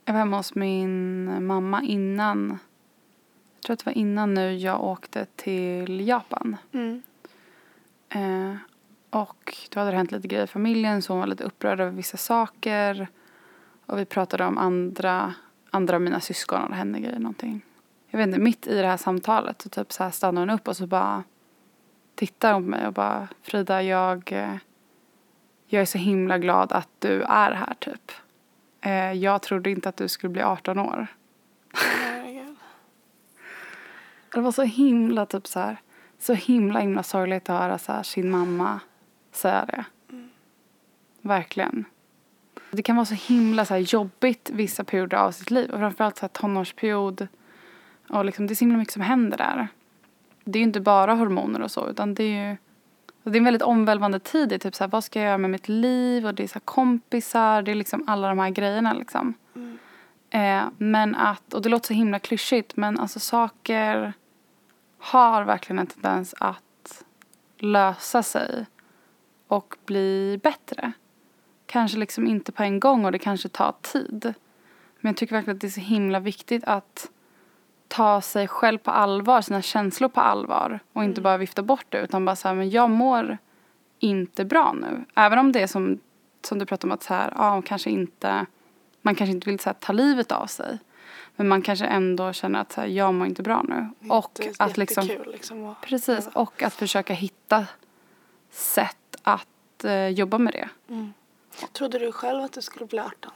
[0.05, 2.49] Jag var hemma hos min mamma innan.
[3.55, 6.57] Jag tror att det var innan nu jag åkte till Japan.
[6.71, 7.01] Mm.
[8.09, 8.55] Eh,
[9.09, 11.91] och då hade det hänt lite grejer i familjen så hon var lite upprörd över
[11.91, 13.07] vissa saker.
[13.85, 15.33] Och vi pratade om andra,
[15.69, 17.61] andra av mina syskon och det hände grejer någonting.
[18.07, 20.67] Jag vet inte, mitt i det här samtalet så typ så här stannar hon upp
[20.67, 21.23] och så bara
[22.15, 24.55] tittar hon på mig och bara Frida jag, eh,
[25.67, 28.11] jag är så himla glad att du är här typ.
[28.81, 31.07] Eh, jag trodde inte att du skulle bli 18 år.
[31.73, 32.55] Herregud.
[34.33, 35.77] Det var så himla typ så här,
[36.19, 38.79] så himla himla sorgligt att höra så här, sin mamma
[39.31, 39.85] säga det.
[41.21, 41.85] Verkligen.
[42.71, 46.17] Det kan vara så himla så här, jobbigt vissa perioder av sitt liv och framförallt
[46.17, 47.27] så här, tonårsperiod.
[48.09, 49.67] Och liksom, det är så himla mycket som händer där.
[50.43, 52.57] Det är ju inte bara hormoner och så utan det är ju
[53.23, 54.49] det är en väldigt omvälvande tid.
[54.49, 56.25] Det är typ så här, vad ska jag göra med mitt liv?
[56.25, 57.61] Och det är så här kompisar.
[57.61, 59.33] Det är liksom alla de här grejerna liksom.
[60.29, 64.13] Eh, men att, och det låter så himla klyschigt, men alltså saker
[64.99, 67.03] har verkligen en tendens att
[67.57, 68.65] lösa sig
[69.47, 70.91] och bli bättre.
[71.65, 74.33] Kanske liksom inte på en gång och det kanske tar tid.
[74.99, 77.09] Men jag tycker verkligen att det är så himla viktigt att
[77.87, 81.99] ta sig själv på allvar, sina känslor på allvar och inte bara vifta bort det
[81.99, 83.37] utan bara säga men jag mår
[83.99, 85.05] inte bra nu.
[85.15, 85.99] Även om det är som,
[86.41, 88.45] som du pratade om att så här, ja, kanske inte,
[89.01, 90.79] man kanske inte vill så här, ta livet av sig.
[91.39, 93.89] Men man kanske ändå känner att så här, jag mår inte bra nu.
[94.09, 95.65] Och Det är att liksom, liksom.
[95.65, 97.65] att- precis, och att försöka hitta
[98.51, 100.69] sätt att eh, jobba med det.
[101.73, 103.31] Trodde du själv att du skulle bli 18?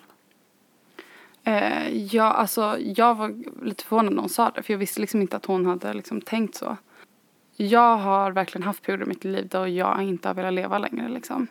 [1.43, 3.33] Eh, ja, alltså, jag var
[3.65, 6.21] lite förvånad när hon sa det för jag visste liksom inte att hon hade liksom
[6.21, 6.77] tänkt så.
[7.55, 11.09] Jag har verkligen haft perioder i mitt liv då jag inte har velat leva längre
[11.09, 11.47] liksom.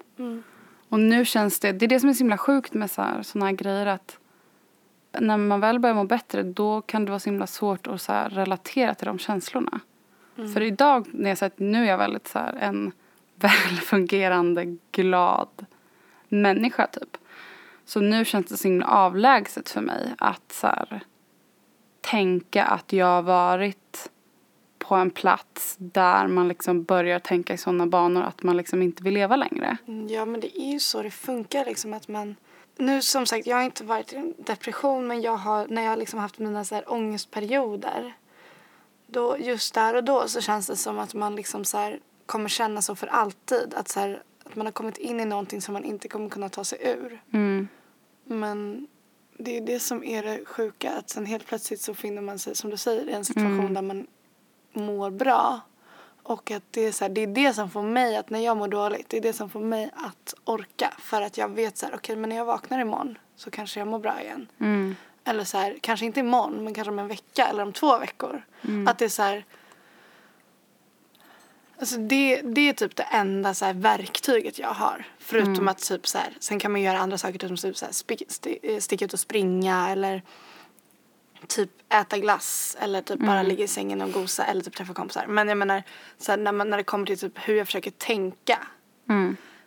[0.89, 3.23] Och nu känns det, det är det som är så himla sjukt med så här,
[3.23, 4.19] såna här grejer att
[5.21, 8.13] när man väl börjar må bättre då kan det vara så himla svårt att så
[8.13, 9.81] relatera till de känslorna.
[10.55, 12.93] För idag när jag säger att nu är jag väldigt så här, en
[13.35, 15.67] välfungerande, glad
[16.29, 17.17] människa typ.
[17.85, 21.01] Så nu känns det så himla avlägset för mig att så här,
[22.01, 24.11] tänka att jag har varit
[24.79, 29.03] på en plats där man liksom börjar tänka i sådana banor att man liksom inte
[29.03, 29.77] vill leva längre.
[29.87, 32.37] Mm, Ja men det är ju så det funkar liksom att man
[32.77, 35.91] Nu som sagt jag har inte varit i en depression men jag har när jag
[35.91, 38.15] har liksom haft mina så här ångestperioder
[39.07, 42.49] då just där och då så känns det som att man liksom så här kommer
[42.49, 45.73] känna så för alltid att så här att man har kommit in i någonting som
[45.73, 47.23] man inte kommer kunna ta sig ur.
[47.33, 47.69] Mm.
[48.25, 48.87] Men
[49.39, 52.57] det är det som är det sjuka att sen helt plötsligt så finner man sig
[52.57, 54.07] som du säger i en situation där man
[54.73, 55.61] mår bra.
[56.23, 58.57] Och att det är, så här, det är det som får mig att när jag
[58.57, 60.95] mår dåligt, det är det som får mig att orka.
[60.99, 63.89] För att jag vet så här, okej men när jag vaknar imorgon så kanske jag
[63.89, 64.49] mår bra igen.
[64.61, 64.97] Mm.
[65.25, 68.43] Eller så här, kanske inte imorgon men kanske om en vecka eller om två veckor.
[68.87, 69.45] Att det är så här,
[71.83, 75.07] Alltså det, det är typ det enda så verktyget jag har.
[75.19, 77.93] Förutom att typ så här, sen kan man göra andra saker typ typ så här,
[77.93, 80.23] spick, sti, eh, sticka ut och springa eller
[81.47, 85.27] typ äta glass eller typ bara ligga i sängen och gosa eller typ träffa kompisar.
[85.27, 85.83] Men jag menar
[86.19, 88.59] så här, när, man, när det kommer till typ hur jag försöker tänka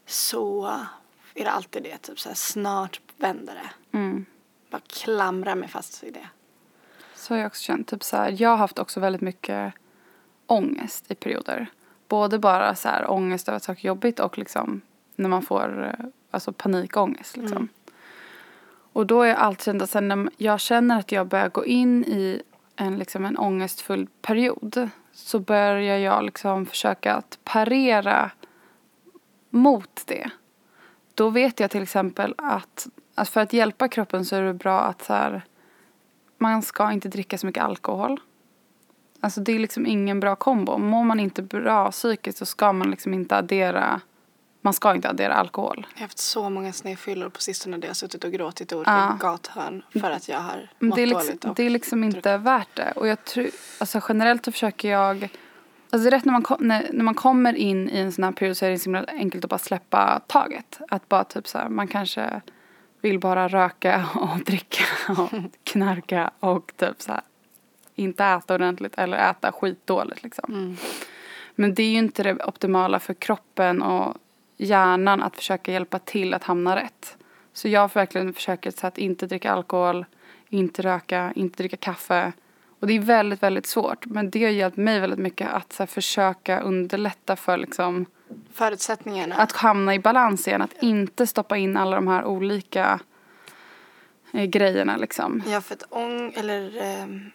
[0.06, 0.66] så
[1.34, 3.98] är det alltid det typ så här, snart vänder det.
[4.72, 6.28] Bara klamra mig fast vid det.
[7.16, 7.88] Så har jag också känt.
[7.88, 9.74] Typ så här, jag har haft också väldigt mycket
[10.48, 11.68] ångest i perioder.
[12.08, 14.82] Både bara så här, ångest över att saker är jobbigt och liksom
[15.16, 17.38] när man får eh, alltså panikångest.
[17.38, 17.70] Liksom.
[18.96, 22.42] Och då är jag alltid sen när jag känner att jag börjar gå in i
[22.76, 28.32] en, liksom, en ångestfull period så börjar jag liksom försöka att parera
[29.50, 30.30] mot det.
[31.14, 34.82] Då vet jag till exempel att, att för att hjälpa kroppen så är det bra
[34.82, 35.42] att så här,
[36.38, 38.20] man ska inte dricka så mycket alkohol.
[39.20, 40.78] Alltså det är liksom ingen bra kombo.
[40.78, 44.02] Mår man inte bra psykiskt så ska man liksom inte addera,
[44.66, 45.88] man ska inte addera alkohol.
[45.94, 48.76] Jag har haft så många snedfyllor på sistone där jag har suttit och gråtit i
[48.76, 48.80] Ja.
[48.80, 51.58] olika gathörn för att jag har mått det är liksom, dåligt.
[51.58, 52.94] Det är liksom inte värt det.
[52.96, 53.50] Och jag tror,
[53.80, 55.30] alltså generellt så försöker jag,
[55.90, 58.24] alltså det är rätt när man, kom, när, när man kommer in i en sån
[58.24, 60.80] här period så är det så himla enkelt att bara släppa taget.
[60.90, 62.42] Att bara typ så här, man kanske
[63.02, 64.84] vill bara röka och dricka
[65.18, 65.30] och
[65.64, 67.22] knarka och typ så här
[67.96, 70.78] inte äta ordentligt eller äta skitdåligt liksom.
[71.56, 74.18] Men det är ju inte det optimala för kroppen och
[74.58, 77.18] hjärnan att försöka hjälpa till att hamna rätt.
[77.54, 80.06] Så jag verkligen försöker så att inte dricka alkohol,
[80.50, 82.32] inte röka, inte dricka kaffe.
[82.80, 84.06] Och det är väldigt, väldigt svårt.
[84.06, 88.06] Men det har hjälpt mig väldigt mycket att så här, försöka underlätta för liksom,
[88.54, 89.36] Förutsättningarna.
[89.36, 90.62] att hamna i balans igen.
[90.62, 93.00] Att inte stoppa in alla de här olika
[94.34, 95.44] eh, grejerna liksom.
[95.48, 97.32] Ja, för att ång eller ehm,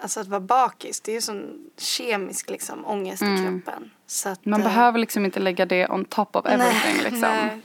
[0.00, 3.90] alltså att vara bakis, det är ju sån kemisk liksom ångest i kroppen.
[4.06, 7.20] Så att, Man eh, behöver liksom inte lägga det on top of everything nej, liksom.
[7.20, 7.60] nej.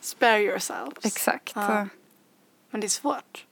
[0.00, 1.04] Spare yourselves.
[1.04, 1.52] Exakt.
[1.54, 1.86] Ja.
[2.70, 3.46] Men det är svårt.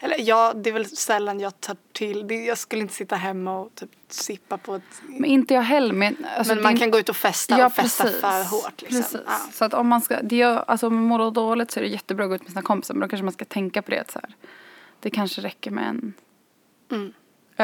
[0.00, 2.30] Eller ja, det är väl sällan jag tar till.
[2.30, 5.02] Jag skulle inte sitta hemma och typ sippa på ett...
[5.06, 5.94] Men inte jag heller.
[5.94, 8.82] Men, alltså, men man är kan gå ut och festa och festa för hårt.
[8.82, 9.02] Liksom.
[9.02, 9.20] Precis.
[9.26, 9.38] Ja.
[9.52, 11.90] Så att om man ska, det gör, alltså om man mår dåligt så är det
[11.90, 12.94] jättebra att gå ut med sina kompisar.
[12.94, 14.36] Men då kanske man ska tänka på det så här,
[15.00, 16.14] det kanske räcker med en
[16.90, 17.12] Mm.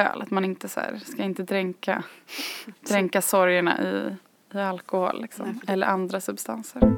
[0.01, 0.23] Öl.
[0.23, 2.05] Att man inte så här, ska inte dränka,
[2.81, 4.17] dränka sorgerna i,
[4.55, 5.47] i alkohol liksom.
[5.47, 6.97] Nej, Eller andra substanser.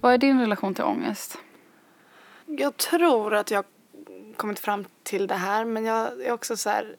[0.00, 1.38] Vad är din relation till ångest?
[2.46, 3.64] Jag tror att jag
[4.36, 6.96] kommit fram till det här men jag är också så här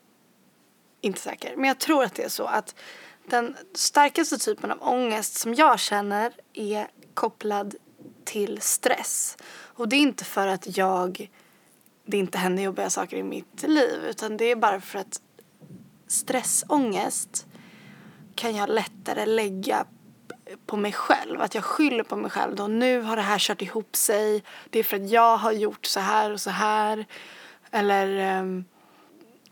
[1.02, 1.54] inte säker.
[1.56, 2.76] Men jag tror att det är så att
[3.26, 7.76] den starkaste typen av ångest som jag känner är kopplad
[8.26, 9.38] till stress.
[9.62, 11.30] Och det är inte för att jag
[12.06, 15.22] det inte händer jobbiga saker i mitt liv utan det är bara för att
[16.08, 17.46] stressångest
[18.36, 19.86] kan jag lättare lägga
[20.66, 21.42] på mig själv.
[21.42, 22.56] Att jag skyller på mig själv.
[22.56, 24.44] Då, nu har det här kört ihop sig.
[24.70, 27.06] Det är för att jag har gjort så här och så här.
[27.72, 28.66] Eller um,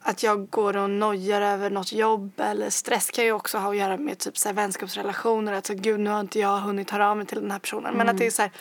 [0.03, 2.39] att jag går och nojar över något jobb.
[2.39, 5.53] Eller stress kan ju också ha att göra med typ så här vänskapsrelationer.
[5.53, 7.93] Att så, gud nu har inte jag hunnit höra av mig till den här personen.
[7.97, 8.51] Men att det är så här.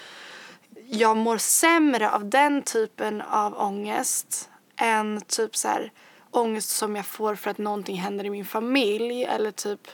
[0.87, 5.93] Jag mår sämre av den typen av ångest än typ så här
[6.31, 9.89] ångest som jag får för att någonting händer i min familj eller typ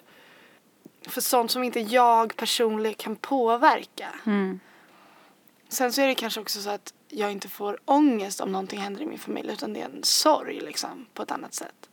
[1.08, 4.08] för sånt som inte jag personligen kan påverka.
[5.68, 9.02] Sen så är det kanske också så att jag inte får ångest om någonting händer
[9.02, 11.88] i min familj utan det är en sorg liksom på ett annat sätt.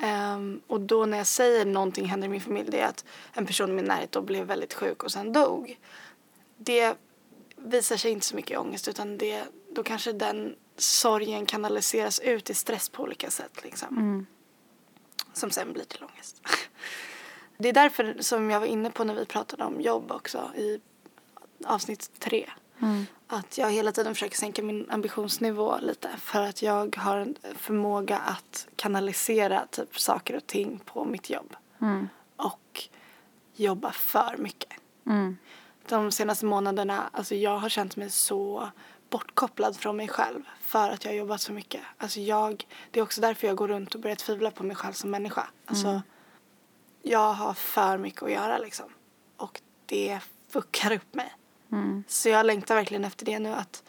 [0.00, 3.46] Ehm, och då när jag säger någonting händer i min familj det är att en
[3.46, 5.78] person i min närhet då blev väldigt sjuk och sen dog.
[6.56, 6.96] Det
[7.56, 12.50] visar sig inte så mycket i ångest utan det, då kanske den sorgen kanaliseras ut
[12.50, 13.96] i stress på olika sätt liksom.
[15.32, 16.42] Som sen blir till ångest.
[17.58, 20.80] Det är därför som jag var inne på när vi pratade om jobb också i
[21.64, 22.50] avsnitt tre.
[23.28, 28.18] Att jag hela tiden försöker sänka min ambitionsnivå lite för att jag har en förmåga
[28.18, 31.56] att kanalisera typ saker och ting på mitt jobb.
[32.36, 32.88] Och
[33.54, 34.72] jobba för mycket.
[35.88, 38.68] De senaste månaderna, alltså jag har känt mig så
[39.10, 41.80] bortkopplad från mig själv för att jag har jobbat så mycket.
[41.98, 44.92] Alltså jag, det är också därför jag går runt och börjar tvivla på mig själv
[44.92, 45.46] som människa.
[45.66, 46.02] Alltså,
[47.02, 48.86] jag har för mycket att göra liksom.
[49.36, 51.34] Och det fuckar upp mig.
[51.72, 52.04] Mm.
[52.08, 53.82] Så jag längtar verkligen efter det nu att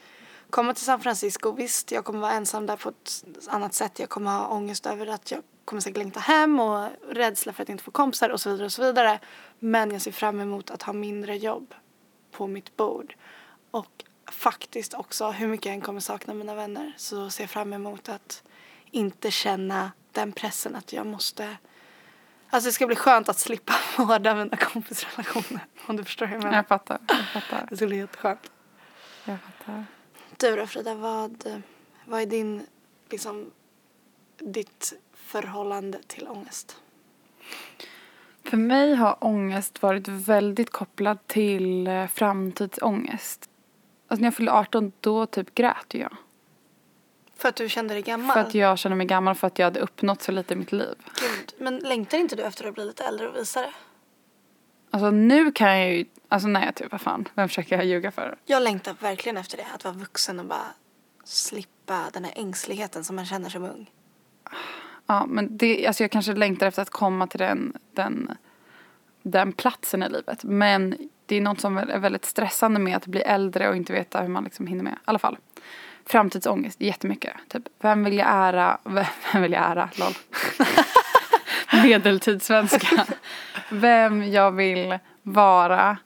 [0.50, 1.52] komma till San Francisco.
[1.52, 3.98] Visst, jag kommer vara ensam där på ett annat sätt.
[3.98, 7.68] Jag kommer ha ångest över att jag kommer säkert längta hem och rädsla för att
[7.68, 9.20] inte få kompisar och så vidare och så vidare.
[9.58, 11.74] Men jag ser fram emot att ha mindre jobb
[12.32, 13.14] på mitt bord.
[13.70, 17.72] Och faktiskt också, hur mycket jag än kommer sakna mina vänner, så ser jag fram
[17.72, 18.42] emot att
[18.90, 21.56] inte känna den pressen att jag måste
[22.50, 25.66] Alltså det ska bli skönt att slippa vårda mina kompisrelationer.
[25.86, 26.56] Om du förstår hur jag menar.
[26.56, 26.98] Jag fattar.
[27.08, 27.66] Jag fattar.
[27.70, 28.50] Det skulle bli jätteskönt.
[29.24, 29.84] Jag fattar.
[30.36, 31.62] Du då Frida, vad,
[32.04, 32.66] vad är din,
[33.10, 33.50] liksom,
[34.38, 36.76] ditt förhållande till ångest?
[38.44, 43.50] För mig har ångest varit väldigt kopplad till eh, framtidsångest.
[44.08, 46.16] Alltså när jag fyllde 18 då typ grät jag.
[47.38, 48.34] För att du kände dig gammal?
[48.34, 50.72] För att jag kände mig gammal för att jag hade uppnått så lite i mitt
[50.72, 50.94] liv.
[51.20, 53.72] Gud, men längtar inte du efter att bli lite äldre och visare?
[54.90, 58.36] Alltså nu kan jag ju, alltså nej typ vad fan, vem försöker jag ljuga för?
[58.44, 59.66] Jag längtar verkligen efter det.
[59.74, 60.66] Att vara vuxen och bara
[61.24, 63.90] slippa den här ängsligheten som man känner som ung.
[65.06, 68.36] Ja men det, alltså jag kanske längtar efter att komma till den, den,
[69.22, 70.44] den platsen i livet.
[70.44, 70.96] Men
[71.26, 74.28] det är något som är väldigt stressande med att bli äldre och inte veta hur
[74.28, 74.92] man liksom hinner med.
[74.92, 75.38] I alla fall.
[76.08, 77.32] Framtidsångest, jättemycket.
[77.48, 78.78] Typ, vem vill jag ära?
[78.84, 79.06] Vem
[79.42, 79.90] vill jag ära?
[79.94, 80.12] Lol.
[81.82, 83.06] Medeltidssvenska.
[83.70, 85.96] Vem jag vill vara.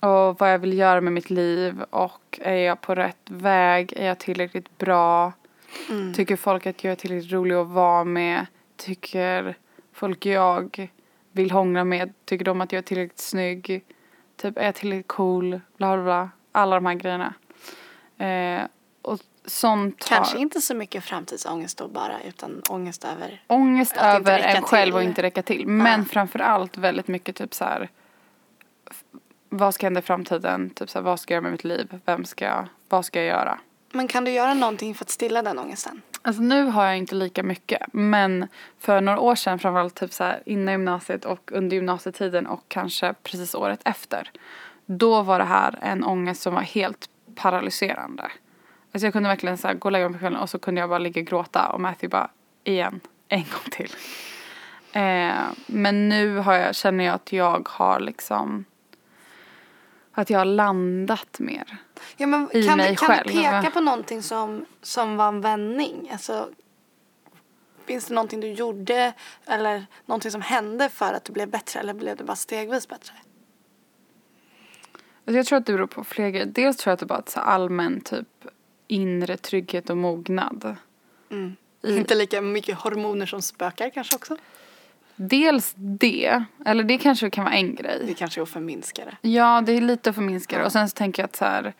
[0.00, 1.82] Och vad jag vill göra med mitt liv.
[1.90, 3.92] Och är jag på rätt väg?
[3.96, 5.32] Är jag tillräckligt bra?
[6.14, 8.46] Tycker folk att jag är tillräckligt rolig att vara med?
[8.76, 9.56] Tycker
[9.92, 10.88] folk jag
[11.32, 12.12] vill hångla med?
[12.24, 13.84] Tycker de att jag är tillräckligt snygg?
[14.36, 15.60] Typ är jag tillräckligt cool?
[15.76, 16.30] Bla bla bla.
[16.52, 17.34] Alla de här grejerna.
[18.18, 18.68] Eh,
[19.46, 20.16] sånt har...
[20.16, 25.00] Kanske inte så mycket framtidsångest då bara utan ångest över Ångest över en själv och
[25.00, 25.08] till.
[25.08, 25.66] inte räcka till.
[25.66, 26.06] Men Ja.
[26.10, 27.88] framför allt väldigt mycket typ så här.
[29.48, 30.70] Vad ska hända i framtiden?
[30.70, 32.00] Typ så här, vad ska jag göra med mitt liv?
[32.04, 33.58] Vem ska jag, vad ska jag göra?
[33.92, 36.02] Men kan du göra någonting för att stilla den ångesten?
[36.22, 37.82] Alltså nu har jag inte lika mycket.
[37.92, 42.64] Men för några år sedan, framförallt typ så här innan gymnasiet och under gymnasietiden och
[42.68, 44.30] kanske precis året efter.
[44.86, 48.30] Då var det här en ångest som var helt paralyserande.
[48.94, 50.80] Alltså jag kunde verkligen så här gå och lägga mig på kvällen och så kunde
[50.80, 52.30] jag bara ligga och gråta och Matthew bara
[52.64, 53.90] igen, en gång till.
[54.92, 55.34] Eh,
[55.66, 58.64] men nu har jag, känner jag att jag har liksom
[60.12, 61.76] att jag har landat mer.
[62.16, 63.26] Ja, men I kan mig du, kan själv.
[63.26, 66.08] du peka på någonting som, som var en vändning?
[66.12, 66.48] Alltså,
[67.86, 69.12] finns det någonting du gjorde
[69.46, 73.14] eller någonting som hände för att du blev bättre eller blev du bara stegvis bättre?
[75.26, 76.46] Alltså jag tror att det beror på flera grejer.
[76.46, 78.28] Dels tror jag att det bara är ett allmän typ
[78.94, 80.76] inre trygghet och mognad.
[81.82, 84.36] I- Inte lika mycket hormoner som spökar kanske också?
[85.16, 88.14] Dels det, eller det kanske kan vara en Det grej.
[88.18, 89.28] kanske är att förminska det.
[89.28, 90.64] Ja, det är lite att förminska det.
[90.64, 91.72] Och sen så tänker jag att så här,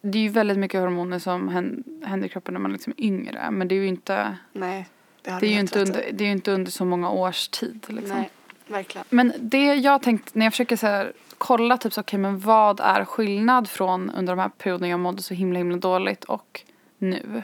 [0.00, 3.04] det är ju väldigt mycket hormoner som hän- händer i kroppen när man liksom är
[3.04, 3.50] yngre.
[3.50, 4.88] Men det är ju inte, Nej,
[5.22, 7.84] det det är ju inte under, det är inte under så många års tid.
[7.88, 8.16] Liksom.
[8.16, 8.30] Nej,
[8.66, 9.04] verkligen.
[9.10, 12.80] Men det jag tänkt när jag försöker så här, kolla typ så okay, men vad
[12.80, 16.64] är skillnad från under de här perioderna jag mådde så himla himla dåligt och
[16.98, 17.42] nu.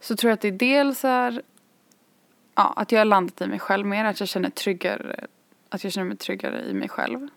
[0.00, 1.42] Så tror jag att det dels är
[2.54, 5.26] ja, att jag har landat i mig själv mer, att jag känner tryggare,
[5.68, 7.28] att jag känner mig tryggare i mig själv.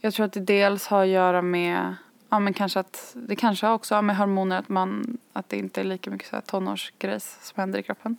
[0.00, 1.94] Jag tror att det dels har att göra med,
[2.28, 5.80] ja men kanske att, det kanske också har med hormoner att man, att det inte
[5.80, 8.16] är lika mycket så här tonårsgrejs som händer i kroppen.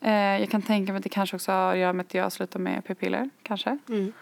[0.00, 2.32] Eh, jag kan tänka mig att det kanske också har att göra med att jag
[2.32, 3.78] slutar med p-piller, kanske.
[3.88, 4.12] Mm.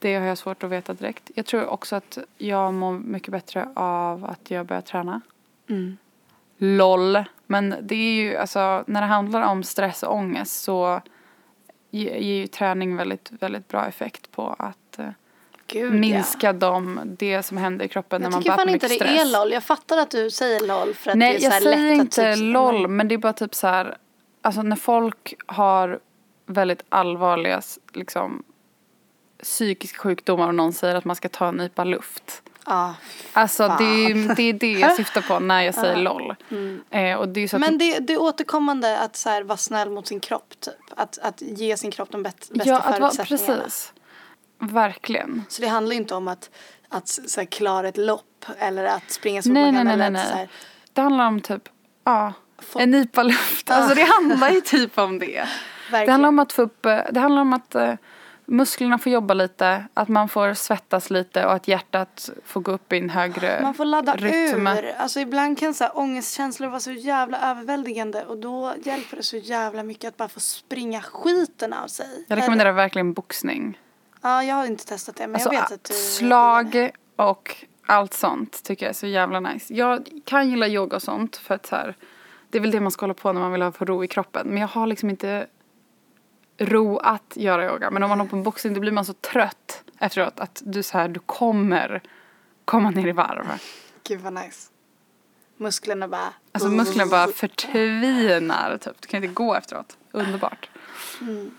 [0.00, 1.30] Det har jag svårt att veta direkt.
[1.34, 5.20] Jag tror också att jag mår mycket bättre av att jag börjar träna.
[5.68, 5.96] Mm.
[6.58, 7.24] LOL.
[7.46, 11.00] Men det är ju, alltså när det handlar om stress och ångest så
[11.90, 15.06] ge- ger ju träning väldigt, väldigt bra effekt på att eh,
[15.66, 18.28] Gud, minska de, det som händer i kroppen ja.
[18.28, 19.34] när Jag man tycker bär på fan inte mycket det stress.
[19.34, 19.52] är LOL.
[19.52, 21.76] Jag fattar att du säger LOL för att det är Nej, så jag här säger
[21.96, 23.96] lätt inte att typ, LOL, men det är bara typ så här,
[24.42, 25.98] alltså när folk har
[26.46, 27.60] väldigt allvarliga
[27.92, 28.42] liksom,
[29.42, 32.42] psykiska sjukdomar och någon säger att man ska ta en nypa luft.
[32.66, 32.94] Ja.
[33.32, 34.34] Alltså det, är- Fan.
[34.36, 36.34] det är det jag syftar på när jag säger LOL.
[36.90, 39.58] Eh, och det är så att Men det, det är återkommande att så här, vara
[39.58, 40.74] snäll mot sin kropp typ.
[40.96, 43.62] Att, att ge sin kropp de bäst, bästa ja, att vara, förutsättningarna.
[43.64, 43.92] precis.
[44.58, 45.44] Verkligen.
[45.48, 46.50] Så det handlar inte om att,
[46.88, 50.22] att så här, klara ett lopp eller att springa Nej, nej, solbacken nej, eller nej,
[50.22, 50.36] att nej.
[50.38, 50.48] här,
[50.92, 51.68] Det handlar om typ,
[52.04, 53.70] ja, Få- en nypa luft.
[53.70, 55.26] Alltså det handlar ju typ om det.
[55.26, 55.46] Det
[55.92, 56.10] verkligen.
[56.12, 57.94] handlar om att få upp, eh, det handlar om att eh,
[58.50, 62.92] musklerna får jobba lite, att man får svettas lite och att hjärtat får gå upp
[62.92, 64.66] i en högre Man får ladda rytm.
[64.66, 64.94] ur.
[64.98, 69.36] Alltså ibland kan så här, ångestkänslor vara så jävla överväldigande och då hjälper det så
[69.36, 72.24] jävla mycket att bara få springa skiten av sig.
[72.28, 73.78] Jag rekommenderar verkligen boxning.
[74.22, 78.14] Ja, jag har inte testat det men Alltså jag vet att du slag och allt
[78.14, 79.74] sånt tycker jag är så jävla nice.
[79.74, 81.96] Jag kan gilla yoga och sånt för att så här,
[82.50, 84.08] det är väl det man ska hålla på när man vill ha få ro i
[84.08, 84.46] kroppen.
[84.48, 85.46] Men jag har liksom inte
[86.60, 87.90] ro att göra yoga.
[87.90, 90.82] Men om man hoppar på en boxning då blir man så trött efteråt att du
[90.82, 92.02] så här, du kommer
[92.64, 93.46] komma ner i varv.
[94.04, 94.70] Gud vad nice.
[95.56, 96.32] Musklerna bara...
[96.52, 99.00] Alltså musklerna bara förtvinar typ.
[99.00, 99.96] Du kan inte gå efteråt.
[100.12, 100.70] Underbart.
[101.20, 101.50] Mm.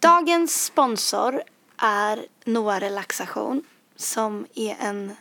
[0.00, 1.42] Dagens sponsor
[1.76, 3.64] är Noa Relaxation
[3.96, 5.12] som är en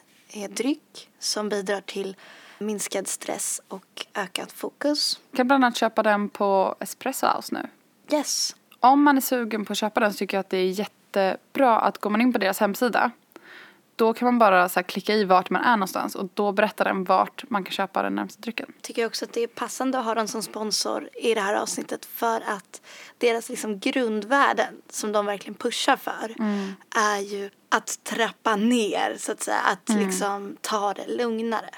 [0.49, 2.15] dryck som bidrar till
[2.59, 5.19] minskad stress och ökat fokus.
[5.35, 7.69] Kan bland annat köpa den på Espresso House nu.
[8.17, 8.55] Yes.
[8.79, 11.79] Om man är sugen på att köpa den så tycker jag att det är jättebra
[11.79, 13.11] att går man in på deras hemsida
[14.01, 17.03] då kan man bara så klicka i vart man är någonstans och då berättar den
[17.03, 18.73] vart man kan köpa den närmaste drycken.
[18.81, 21.55] Tycker jag också att det är passande att ha dem som sponsor i det här
[21.55, 22.81] avsnittet för att
[23.17, 26.35] deras liksom grundvärden som de verkligen pushar för
[26.95, 31.69] är ju att trappa ner så att säga, att liksom ta det lugnare.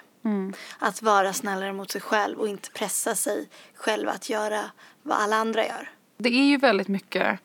[0.80, 4.62] Att vara snällare mot sig själv och inte pressa sig själv att göra
[5.02, 5.90] vad alla andra gör.
[6.18, 7.40] Det är ju väldigt mycket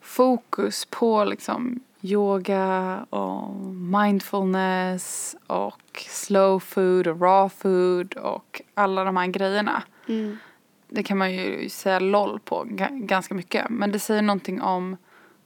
[0.00, 9.16] fokus på liksom yoga och mindfulness och slow food och raw food och alla de
[9.16, 9.82] här grejerna.
[10.88, 13.66] Det kan man ju säga LOL på ga- ganska mycket.
[13.70, 14.96] Men det säger någonting om,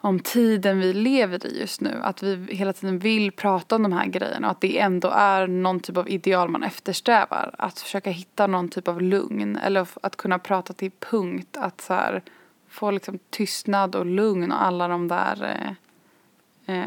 [0.01, 2.01] om tiden vi lever i just nu.
[2.03, 5.47] Att vi hela tiden vill prata om de här grejerna och att det ändå är
[5.47, 7.55] någon typ av ideal man eftersträvar.
[7.59, 11.57] Att försöka hitta någon typ av lugn eller att kunna prata till punkt.
[11.61, 12.23] Att så här,
[12.69, 15.73] få liksom tystnad och lugn och alla de där eh,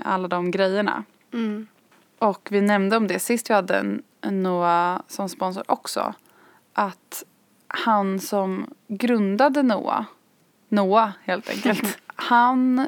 [0.04, 1.04] alla de grejerna.
[2.20, 6.14] Och vi nämnde om det sist vi hade en, en Noah som sponsor också.
[6.74, 7.24] Att
[7.68, 10.04] han som grundade Noah,
[10.70, 12.88] Noah helt enkelt, han,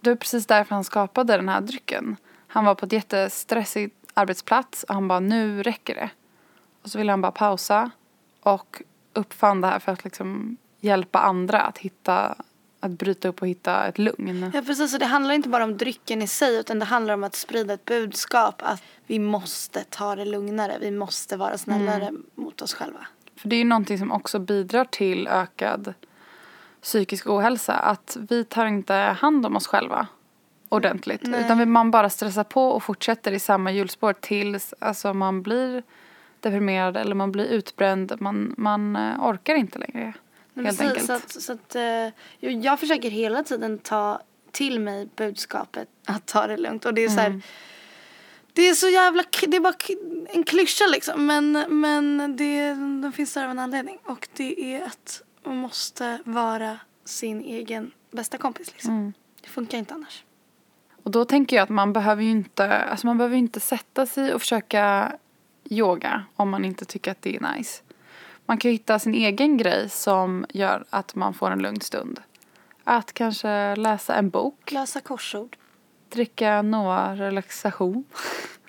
[0.00, 2.16] det var precis därför han skapade den här drycken.
[2.46, 6.10] Han var på ett jättestressig arbetsplats och han bara nu räcker det.
[6.82, 7.90] Och så ville han bara pausa
[8.40, 12.34] och uppfann det här för att liksom hjälpa andra att hitta,
[12.82, 14.50] att bryta upp och hitta ett lugn.
[14.54, 17.24] Ja precis, och det handlar inte bara om drycken i sig utan det handlar om
[17.24, 22.62] att sprida ett budskap att vi måste ta det lugnare, vi måste vara snällare mot
[22.62, 23.06] oss själva.
[23.36, 25.94] För det är ju någonting som också bidrar till ökad
[26.82, 27.72] psykisk ohälsa.
[27.74, 30.06] Att vi tar inte hand om oss själva
[30.68, 31.22] ordentligt.
[31.28, 35.82] Utan vi- man bara stressar på och fortsätter i samma hjulspår tills alltså, man blir
[36.40, 38.12] deprimerad eller man blir utbränd.
[38.20, 40.12] Man, man eh, orkar inte längre.
[40.54, 41.06] Helt precis, enkelt.
[41.06, 42.08] Så att, så att, eh,
[42.40, 46.84] jag, försöker hela tiden ta till mig budskapet att ta det lugnt.
[46.84, 47.42] Och det är så här,
[48.52, 49.74] Det är så jävla, det är bara
[50.28, 51.26] en klyscha liksom.
[51.26, 52.68] Men, men det,
[53.02, 53.98] den finns där av en anledning.
[54.04, 59.12] Och det är att man måste vara sin egen bästa kompis liksom.
[59.42, 60.24] Det funkar inte annars.
[61.02, 64.34] Och då tänker jag att man behöver ju inte, alltså man behöver inte sätta sig
[64.34, 65.12] och försöka
[65.70, 67.82] yoga om man inte tycker att det är nice.
[68.52, 72.20] Man kan hitta sin egen grej som gör att man får en lugn stund.
[72.84, 75.56] Att kanske läsa en bok, Lösa korsord.
[76.08, 78.04] dricka några relaxation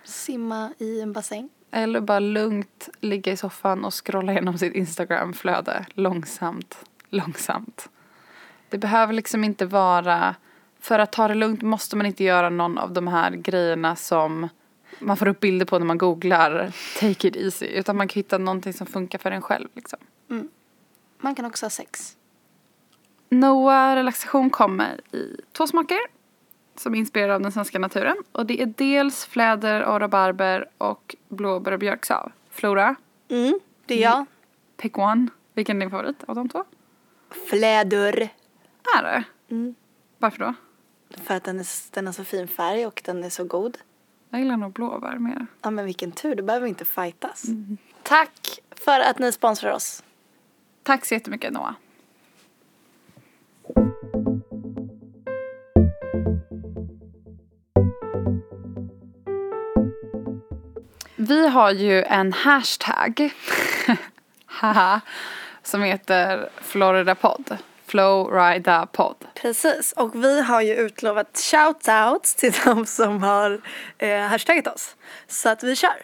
[0.03, 1.49] Simma i en bassäng.
[1.71, 6.77] eller bara lugnt ligga i soffan och scrolla igenom sitt Instagram-flöde långsamt,
[7.09, 7.89] långsamt.
[8.69, 10.35] Det behöver liksom inte vara,
[10.79, 14.49] för att ta det lugnt måste man inte göra någon av de här grejerna som
[14.99, 17.65] man får upp bilder på när man googlar take it easy.
[17.65, 19.99] Utan man kan hitta någonting som funkar för en själv liksom.
[21.17, 22.17] Man kan också ha sex.
[23.29, 25.99] Noah relaxation kommer i två smaker
[26.75, 28.15] som är inspirerade av den svenska naturen.
[28.31, 32.31] Och det är dels fläder och rabarber och blåbär och björksav.
[32.49, 32.95] Flora,
[33.29, 34.25] Mm, det är jag.
[34.77, 35.27] pick one.
[35.53, 36.63] Vilken är din favorit av de två?
[37.49, 38.29] Fläder.
[38.97, 39.23] Är det?
[40.17, 40.53] Varför då?
[41.23, 43.77] För att den, är, den har så fin färg och den är så god.
[44.33, 45.47] Jag gillar nog blåbär mer.
[45.61, 47.45] Ja men vilken tur, då behöver vi inte fightas.
[48.03, 50.03] Tack för att ni sponsrar oss.
[50.83, 51.73] Tack så jättemycket Noah.
[61.15, 63.33] Vi har ju en hashtag
[65.63, 67.57] som heter Floridapod.
[67.93, 69.15] Flowrida-podd.
[69.35, 73.61] Precis, och vi har ju utlovat shoutouts till de som har
[73.97, 74.95] eh, hashtaggat oss.
[75.27, 75.95] Så att vi kör.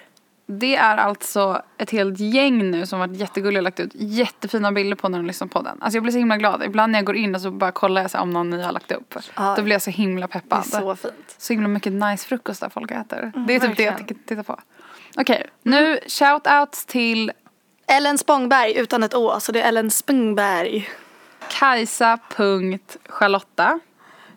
[0.51, 4.95] Det är alltså ett helt gäng nu som varit jättegulliga och lagt ut jättefina bilder
[4.95, 5.81] på när de lyssnar på den.
[5.81, 6.63] Alltså jag blir så himla glad.
[6.63, 8.71] Ibland när jag går in och så bara kollar jag så om någon ny har
[8.71, 9.15] lagt upp.
[9.35, 9.53] Ja.
[9.57, 10.65] Då blir jag så himla Det är peppad.
[10.65, 11.35] så fint.
[11.37, 13.31] Så himla mycket nice frukostar folk äter.
[13.47, 14.07] det är typ det jag verkligen.
[14.23, 14.59] tycker titta på.
[15.17, 17.31] Okej, nu shoutouts till
[17.87, 20.89] Ellen Spångberg utan ett å, så det är Ellen Spångberg.
[21.47, 23.79] Kajsa.Charlotta,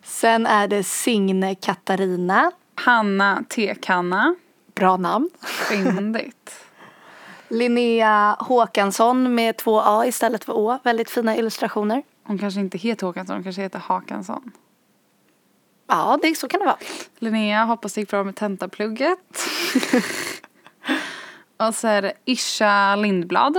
[0.02, 2.50] Sen är det Signe Katarina.
[2.74, 4.34] Hanna Tekanna,
[4.74, 5.30] Bra namn.
[5.68, 6.64] fyndigt.
[7.48, 10.78] Linnea Håkansson med två A istället för Å.
[10.82, 12.02] Väldigt fina illustrationer.
[12.24, 14.52] Hon kanske inte heter Håkansson, hon kanske heter Hakansson.
[15.86, 16.76] Ja, det, så kan det vara.
[17.18, 19.18] Linnea, hoppas det gick bra med tentaplugget.
[21.68, 23.56] och så är det Isha Lindblad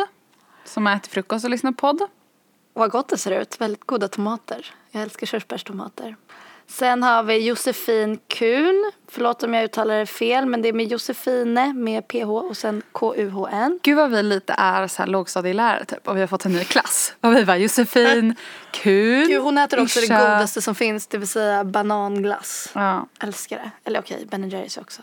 [0.65, 2.01] som äter frukost och lyssnar på podd.
[2.73, 3.61] Vad gott det ser ut.
[3.61, 4.73] Väldigt goda tomater.
[4.91, 6.15] Jag älskar körsbärstomater.
[6.67, 8.91] Sen har vi Josefin Kuhn.
[9.07, 12.81] Förlåt om jag uttalar det fel men det är med Josefine med PH och sen
[12.91, 13.79] K-U-H-N.
[13.83, 16.63] Gud vad vi lite är så här lågstadielärare typ och vi har fått en ny
[16.63, 17.13] klass.
[17.21, 18.35] Och vi var Josefin,
[18.71, 20.19] Kun, Gud, hon äter också det Isha.
[20.19, 22.69] godaste som finns, det vill säga bananglass.
[22.73, 23.07] Ja.
[23.19, 23.71] Älskar det.
[23.83, 25.01] Eller okej, Ben Jerrys också.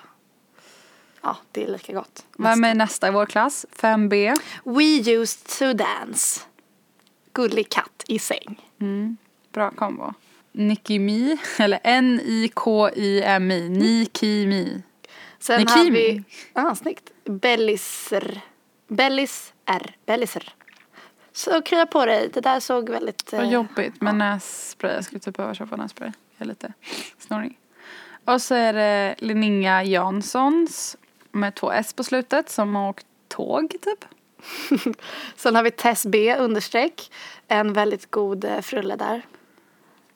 [1.23, 2.25] Ja, det är lika gott.
[2.39, 3.67] Vem är nästa i vår klass?
[3.81, 4.37] 5B.
[4.65, 6.41] We used to dance.
[7.33, 8.61] Gullig katt i säng.
[9.53, 10.15] Bra kombo.
[10.53, 14.83] Nicki Mi, eller N-I-K-I-M-I, Nikimi.
[15.39, 15.85] Sen Nikimi.
[15.85, 17.11] har vi, ah, snyggt.
[17.25, 18.41] Belliser.
[18.89, 19.97] Bellis R.
[20.07, 20.55] Belliser.
[21.33, 23.33] Så krya på dig, det där såg väldigt...
[23.33, 24.95] Vad eh, jobbigt med nässpray.
[24.95, 26.13] Jag skulle typ behöva köpa nässpray.
[26.37, 26.73] Jag är lite
[27.19, 27.59] snorig.
[28.25, 30.97] Och så är det Linnea Janssons
[31.33, 34.05] med två S på slutet som har åkt tåg typ.
[35.37, 37.13] Sen har vi Tess B understreck.
[37.49, 39.27] En väldigt god eh, frulle där.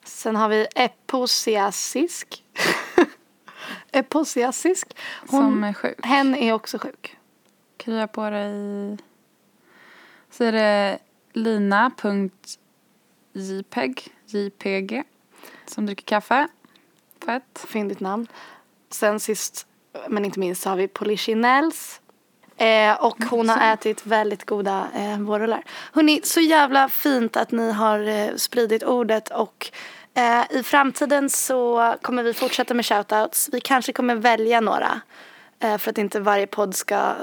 [0.03, 2.43] Sen har vi Eposiasisk.
[3.91, 4.97] Eposiasisk.
[5.29, 6.05] Som är sjuk.
[6.05, 7.17] Hen är också sjuk.
[7.77, 8.97] Krya på dig.
[10.31, 10.99] Så är det
[11.33, 12.47] lina.jpeg,
[14.25, 15.03] JPG,
[15.65, 16.47] som dricker kaffe.
[17.25, 17.65] Fett.
[17.67, 18.27] Fyndigt namn.
[18.89, 19.67] Sen sist
[20.07, 22.01] men inte minst så har vi Polichinelles.
[22.57, 25.63] Eh, och hon har ätit väldigt goda eh, vårrullar.
[25.93, 29.71] Hörrni, så jävla fint att ni har eh, spridit ordet och
[30.13, 33.49] eh, i framtiden så kommer vi fortsätta med shoutouts.
[33.51, 35.01] Vi kanske kommer välja några
[35.59, 37.13] eh, för att inte varje podd ska eh,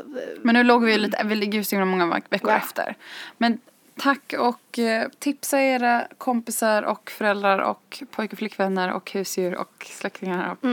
[0.43, 2.57] Men nu låg vi ju lite, vi ligger ju så många veck- veckor Ja.
[2.57, 2.95] efter.
[3.39, 3.59] Men
[3.99, 9.87] tack och eh, tipsa era kompisar och föräldrar och pojk och flickvänner och husdjur och
[10.01, 10.69] släktingar och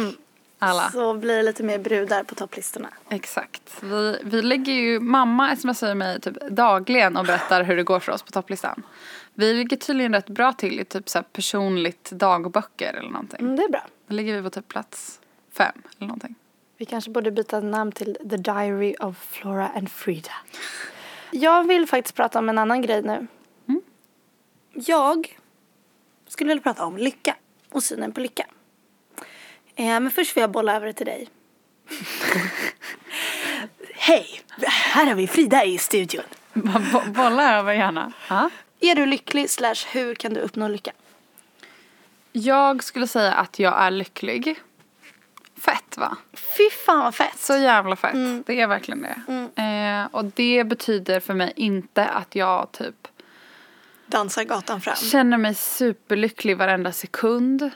[0.59, 0.91] alla.
[0.91, 2.89] så blir det lite mer brudar på topplistorna.
[3.09, 3.83] Exakt.
[3.83, 8.11] Vi, vi lägger ju, mamma smsar mig typ dagligen och berättar hur det går för
[8.11, 8.83] oss på topplistan.
[9.33, 13.39] Vi ligger tydligen rätt bra till i typ så personligt dagböcker eller någonting.
[13.39, 13.85] Mm, det är bra.
[14.07, 15.19] Då ligger vi på typ plats
[15.51, 16.35] fem eller någonting.
[16.77, 20.31] Vi kanske borde byta namn till The Diary of Flora and Frida.
[21.31, 23.27] Jag vill faktiskt prata om en annan grej nu.
[24.73, 25.39] Jag
[26.27, 27.35] skulle vilja prata om lycka
[27.71, 28.45] och synen på lycka.
[29.79, 31.27] Eh, men först får jag bolla över det till dig.
[33.95, 34.41] Hej!
[34.67, 36.23] Här har vi Frida i studion.
[36.53, 38.11] Bo- Bolla över gärna.
[38.29, 38.49] Ja.
[38.79, 40.91] Är du lycklig slash hur kan du uppnå lycka?
[42.31, 44.55] Jag skulle säga att jag är lycklig.
[45.57, 46.17] Fett va?
[46.33, 47.39] Fy fan vad fett!
[47.39, 48.45] Så jävla fett.
[48.45, 49.61] Det är verkligen det.
[49.61, 53.07] Eh, och det betyder för mig inte att jag typ
[54.05, 54.95] Dansar gatan fram.
[54.95, 57.71] känner mig superlycklig varenda sekund.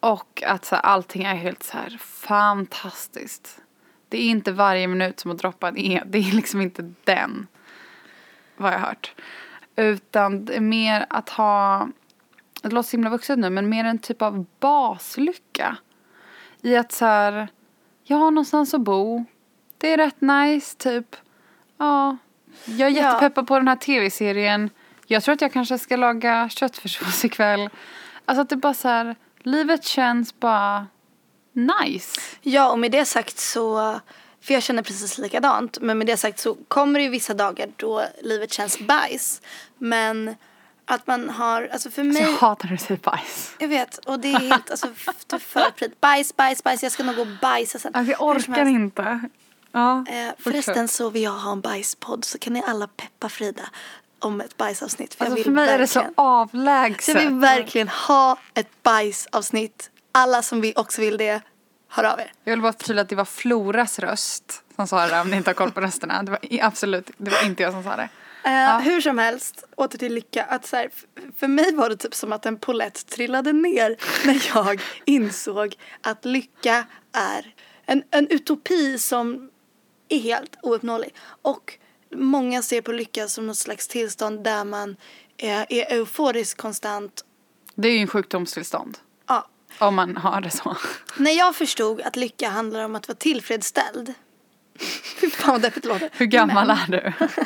[0.00, 3.60] Och att så här, allting är helt så här fantastiskt.
[4.08, 6.02] Det är inte varje minut som att droppa en E.
[6.06, 7.46] Det är liksom inte den.
[8.56, 9.14] Vad jag har hört.
[9.76, 11.88] Utan det är mer att ha,
[12.62, 15.76] det låter så himla vuxet nu, men mer en typ av baslycka.
[16.62, 17.48] I att så här,
[18.04, 19.24] jag har någonstans att bo.
[19.78, 21.16] Det är rätt nice, typ.
[21.78, 22.16] Ja,
[22.64, 24.70] jag är jättepeppad på den här tv-serien.
[25.06, 27.70] Jag tror att jag kanske ska laga köttfärssås ikväll.
[28.24, 30.86] Alltså att det bara så här, livet känns bara
[31.52, 32.20] nice.
[32.42, 34.00] Ja, och med det sagt så,
[34.42, 37.68] för jag känner precis likadant, men med det sagt så kommer det ju vissa dagar
[37.76, 39.42] då livet känns bajs.
[39.78, 40.34] Men
[40.84, 43.54] att man har, alltså för Så mig, jag hatar när du säger bajs.
[43.58, 46.00] jag vet, och det är helt, alltså f- det är för prit.
[46.00, 47.94] Bajs, bajs, bajs, jag ska nog gå och bajsa sen.
[47.94, 49.20] Alltså jag orkar inte.
[49.72, 53.62] Ja, Eh, förresten så vill jag ha en bajspodd så kan ni alla peppa Frida
[54.20, 55.14] om ett bajsavsnitt.
[55.14, 57.14] För jag Alltså vill för mig är det så verkligen- avlägset.
[57.14, 59.90] Jag vill verkligen ha ett bajsavsnitt.
[60.12, 61.40] Alla som vi också vill det,
[61.88, 62.32] hör av er.
[62.44, 65.50] Jag vill bara förtydliga att det var Floras röst som sa det om ni inte
[65.50, 66.22] har koll på rösterna.
[66.22, 68.08] Det var absolut, det var inte jag som sa det.
[68.44, 70.44] Eh, Hur som helst, åter till lycka.
[70.44, 70.90] Att så här,
[71.38, 73.96] för mig var det typ som att en polett trillade ner
[74.26, 77.54] när jag insåg att lycka är
[77.86, 79.50] en, en utopi som
[80.08, 81.14] är helt ouppnåelig.
[81.42, 81.78] Och
[82.14, 84.96] många ser på lycka som något slags tillstånd där man
[85.36, 87.24] eh, är euforisk konstant.
[87.74, 88.98] Det är ju en sjukdomstillstånd.
[89.26, 89.48] Ja.
[89.78, 90.76] Om man har det så.
[91.16, 94.14] När jag förstod att lycka handlar om att vara tillfredsställd.
[95.20, 96.10] Fy fan vad deppigt det låter.
[96.12, 96.86] Hur gammal Men- är
[97.18, 97.26] du?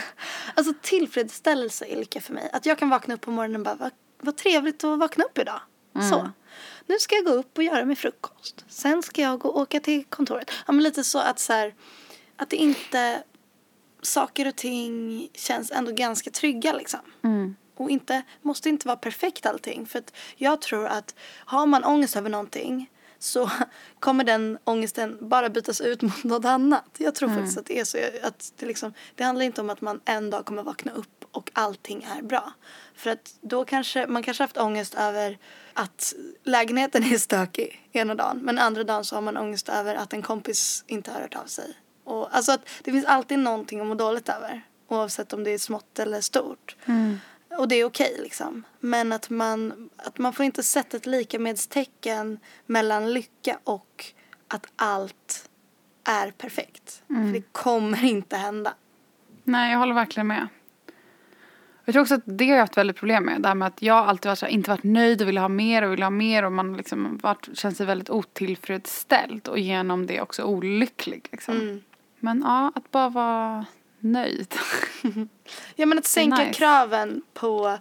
[0.55, 2.51] Alltså tillfredsställelse är lycka för mig.
[2.53, 3.91] Att jag kan vakna upp på morgonen och bara, vad,
[4.21, 5.61] vad trevligt att vakna upp idag.
[6.11, 6.31] Så.
[6.87, 8.65] Nu ska jag gå upp och göra min frukost.
[8.69, 10.51] Sen ska jag gå och åka till kontoret.
[10.67, 11.75] Ja men lite så att så här,
[12.37, 13.23] att det inte,
[14.05, 17.01] saker och ting känns ändå ganska trygga liksom.
[17.77, 19.87] Och inte, måste inte vara perfekt allting.
[19.87, 20.03] För
[20.37, 23.51] jag tror att har man ångest över någonting så
[24.01, 26.97] kommer den ångesten bara bytas ut mot något annat.
[26.99, 27.99] Jag tror faktiskt att det är så.
[28.23, 31.51] Att det, liksom, det handlar inte om att man en dag kommer vakna upp och
[31.53, 32.53] allting är bra.
[32.95, 35.39] För att då kanske, man kanske haft ångest över
[35.73, 40.13] att lägenheten är stökig ena dagen men andra dagen så har man ångest över att
[40.13, 41.77] en kompis inte har hört av sig.
[42.05, 45.59] Och, alltså att det finns alltid någonting att må dåligt över oavsett om det är
[45.59, 46.77] smått eller stort.
[47.59, 48.63] Och det är okej liksom.
[48.81, 54.05] Men att man, att man får inte sätta ett likamedstecken mellan lycka och
[54.49, 55.51] att allt
[56.05, 57.03] är perfekt.
[57.07, 58.75] För det kommer inte hända.
[59.45, 60.49] Nej, jag håller verkligen med.
[61.85, 63.43] Jag tror också att det har jag haft väldigt problem med.
[63.43, 65.83] Det här med att jag alltid varit här, inte varit nöjd och ville ha mer
[65.83, 70.21] och ville ha mer och man liksom varit, känt sig väldigt otillfredsställd och genom det
[70.21, 71.29] också olycklig.
[71.33, 71.57] Liksom.
[71.57, 71.83] Mm.
[72.25, 73.67] Men ja, att bara vara
[74.01, 74.55] nöjd.
[75.77, 76.53] Ja men att sänka nice.
[76.59, 77.79] kraven på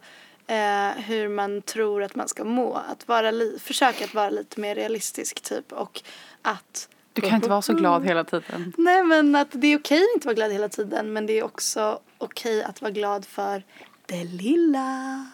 [0.48, 2.74] eh, hur man tror att man ska må.
[2.74, 6.02] Att vara li- försöka att vara lite mer realistisk typ och
[6.41, 8.74] att Du kan inte vara så glad hela tiden.
[8.78, 11.44] Nej men att det är okej att inte vara glad hela tiden men det är
[11.44, 13.64] också okej att vara glad för
[14.06, 15.26] det lilla.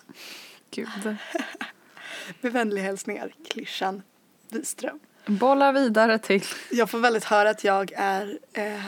[0.72, 0.88] Gud.
[2.42, 4.02] Med vänliga hälsningar, klyschan
[4.50, 5.00] Wiström.
[5.30, 6.44] Bolla vidare till.
[6.72, 8.82] Jag får väldigt höra att jag är eh,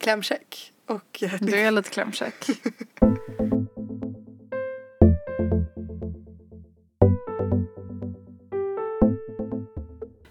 [0.00, 0.72] klämkäck.
[0.86, 2.44] Och Du är lite klämkäck.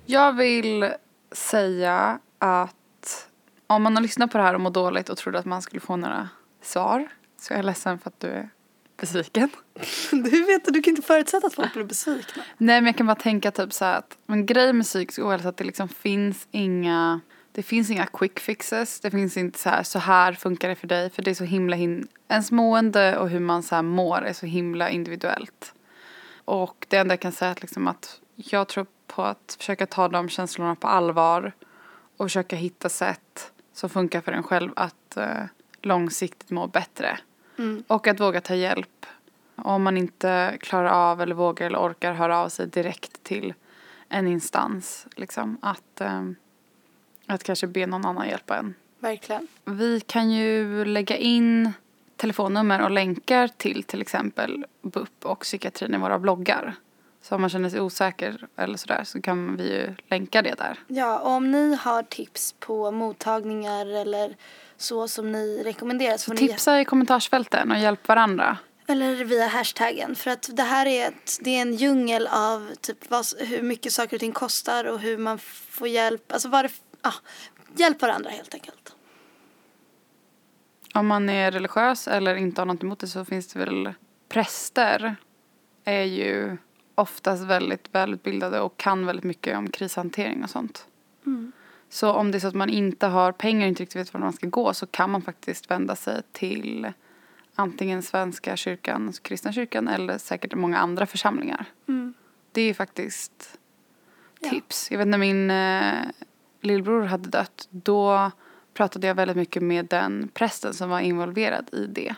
[0.06, 0.94] Jag vill
[1.32, 3.28] säga att
[3.68, 5.80] om man har lyssnat på det här och mår dåligt och trodde att man skulle
[5.80, 6.30] få några
[6.62, 7.08] svar
[7.42, 8.50] så är jag ledsen för att du är
[8.98, 9.50] besviken.
[10.12, 12.44] du vet, du kan inte förutsätta att folk blir besvikna.
[12.58, 15.50] Nej men jag kan bara tänka typ så här att en grej med psykisk ohälsa
[15.50, 17.22] att det liksom finns inga
[17.52, 19.00] det finns inga quick fixes.
[19.00, 21.44] Det finns inte så här så här funkar det för dig för det är så
[21.44, 25.74] himla hin ens mående och hur man så här mår är så himla individuellt.
[26.46, 29.86] Och det enda jag kan säga är att liksom att jag tror på att försöka
[29.86, 31.54] ta de känslorna på allvar
[32.18, 35.44] och försöka hitta sätt som funkar för en själv att eh,
[35.82, 37.20] långsiktigt må bättre.
[37.88, 39.06] Och att våga ta hjälp.
[39.56, 43.54] Om man inte klarar av eller vågar eller orkar höra av sig direkt till
[44.10, 45.08] en instans.
[45.16, 46.24] Liksom, att, eh,
[47.28, 48.74] att kanske be någon annan hjälpa en.
[49.00, 49.48] Verkligen.
[49.66, 51.74] Vi kan ju lägga in
[52.16, 56.76] telefonnummer och länkar till till exempel BUP och psykiatrin i våra bloggar.
[57.22, 60.80] Så om man känner sig osäker eller sådär så kan vi ju länka det där.
[60.88, 64.36] Ja, och om ni har tips på mottagningar eller
[64.78, 68.58] så som ni rekommenderar så ni Tipsa i kommentarsfälten och hjälp varandra.
[68.88, 70.16] Eller via hashtaggen.
[70.16, 73.94] För att det här är, ett, det är en djungel av typ vad, hur mycket
[73.94, 76.32] saker och ting kostar och hur man får hjälp.
[76.32, 76.72] Alltså vad det,
[77.02, 77.14] ah,
[77.78, 78.96] hjälp varandra helt enkelt.
[80.94, 83.94] Om man är religiös eller inte har något emot det så finns det väl
[84.30, 85.16] präster
[85.84, 86.58] är ju
[86.96, 90.88] oftast väldigt välutbildade och kan väldigt mycket om krishantering och sånt.
[91.90, 94.22] Så om det är så att man inte har pengar och inte riktigt vet var
[94.22, 96.92] man ska gå så kan man faktiskt vända sig till
[97.56, 101.66] antingen Svenska kyrkan, kristna kyrkan eller säkert många andra församlingar.
[102.52, 103.60] Det är faktiskt
[104.50, 104.92] tips.
[104.92, 105.94] Jag vet när min eh,
[106.62, 108.32] lillbror hade dött då
[108.74, 112.16] pratade jag väldigt mycket med den prästen som var involverad i det.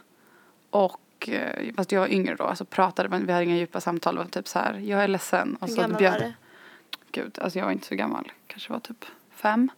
[0.69, 4.15] Och eh, fast jag var yngre då så pratade men vi hade inga djupa samtal.
[4.15, 5.55] Det var typ så här, jag är ledsen.
[5.55, 6.33] Och Hur så gammal bjöd- var det?
[7.11, 8.31] Gud, alltså jag var inte så gammal.
[8.47, 9.05] Kanske var typ
[9.37, 9.69] fem.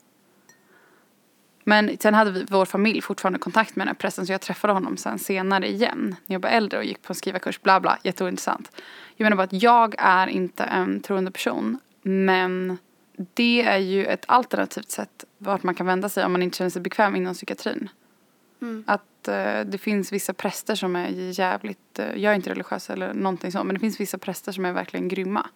[1.64, 4.74] Men sen hade vi, vår familj fortfarande kontakt med den här prästen så jag träffade
[4.74, 6.16] honom sen senare igen.
[6.26, 8.72] När jag var äldre och gick på en skrivarkurs, bla bla, jätteointressant.
[9.16, 12.78] Jag menar bara att jag är inte en troende person men
[13.34, 16.70] det är ju ett alternativt sätt vart man kan vända sig om man inte känner
[16.70, 17.90] sig bekväm inom psykiatrin.
[18.86, 23.14] Att eh, det finns vissa präster som är jävligt, eh, jag är inte religiös eller
[23.14, 25.48] någonting sånt men det finns vissa präster som är verkligen grymma.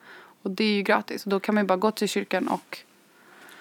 [0.41, 2.79] Och det är ju gratis och då kan man ju bara gå till kyrkan och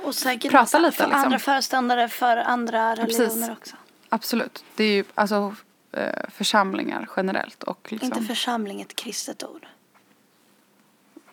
[0.04, 1.24] Och säkert Prata lite, för liksom.
[1.24, 3.18] andra föreståndare för andra precis.
[3.18, 3.76] religioner också.
[4.08, 5.54] absolut, det är ju alltså
[5.92, 9.66] eh, församlingar generellt och liksom, Inte församling ett kristet ord.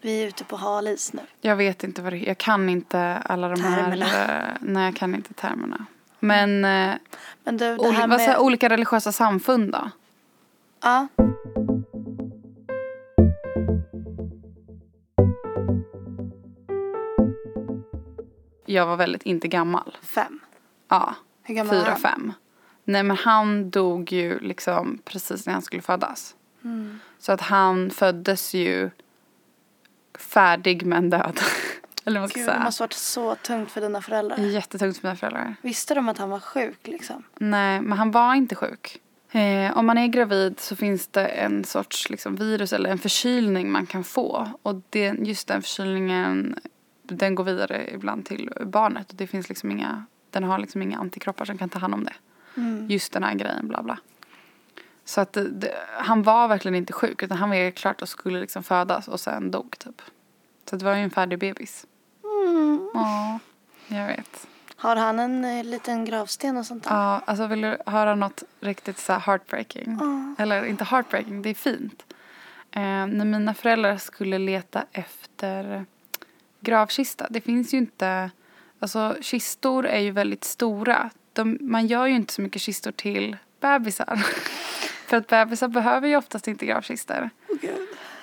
[0.02, 1.22] Vi är ute på hal is nu.
[1.42, 4.06] jag vet inte vad det jag kan inte alla de Termerna.
[4.06, 5.86] här, eh, nej jag kan inte termerna.
[6.20, 6.96] Men eh,
[7.44, 8.38] Men du, säger, med...
[8.38, 9.90] olika religiösa samfund då?
[10.82, 11.08] Ja,
[18.74, 19.98] Jag var väldigt inte gammal.
[20.02, 20.40] fem.
[20.88, 22.00] Ja, Hur gammal var fyra, han?
[22.02, 22.34] fem.
[22.84, 26.36] Nej men han dog ju liksom precis när han skulle födas.
[26.64, 27.00] Mm.
[27.20, 28.90] Så att han föddes ju
[30.18, 31.40] färdig men död.
[32.06, 32.64] Eller vad ska Gud, det säga.
[32.64, 34.38] måste varit så tungt för dina föräldrar.
[34.38, 35.56] Jättetungt för mina föräldrar.
[35.62, 37.24] Visste de att han var sjuk liksom?
[37.38, 38.98] Nej, men han var inte sjuk.
[39.32, 43.72] Eh, om man är gravid så finns det en sorts liksom, virus eller en förkylning
[43.72, 44.48] man kan få.
[44.62, 46.60] Och det, just den förkylningen
[47.16, 49.10] den går vidare ibland till barnet.
[49.10, 52.04] Och det finns liksom inga, den har liksom inga antikroppar som kan ta hand om
[52.04, 52.14] det.
[52.94, 53.98] Just den här grejen, bla bla.
[55.06, 58.64] Så att det, han var verkligen inte sjuk utan han var klart och skulle liksom
[58.64, 60.02] födas och sen dog typ.
[60.70, 61.86] Så det var ju en färdig bebis.
[62.94, 63.40] Ja,
[63.88, 64.48] jag vet.
[64.76, 66.96] Har han en eh, liten gravsten och sånt där?
[66.96, 70.00] Ja, alltså vill du höra något riktigt så heartbreaking?
[70.38, 72.06] Eller inte heartbreaking, det är fint.
[72.72, 75.86] Eh, när mina föräldrar skulle leta efter
[76.60, 78.32] gravkista, det finns ju inte,
[78.80, 81.10] alltså kistor är ju väldigt stora.
[81.34, 84.16] De, man gör ju inte så mycket kistor till bebisar.
[85.08, 87.30] För att bebisar behöver ju oftast inte gravkistor.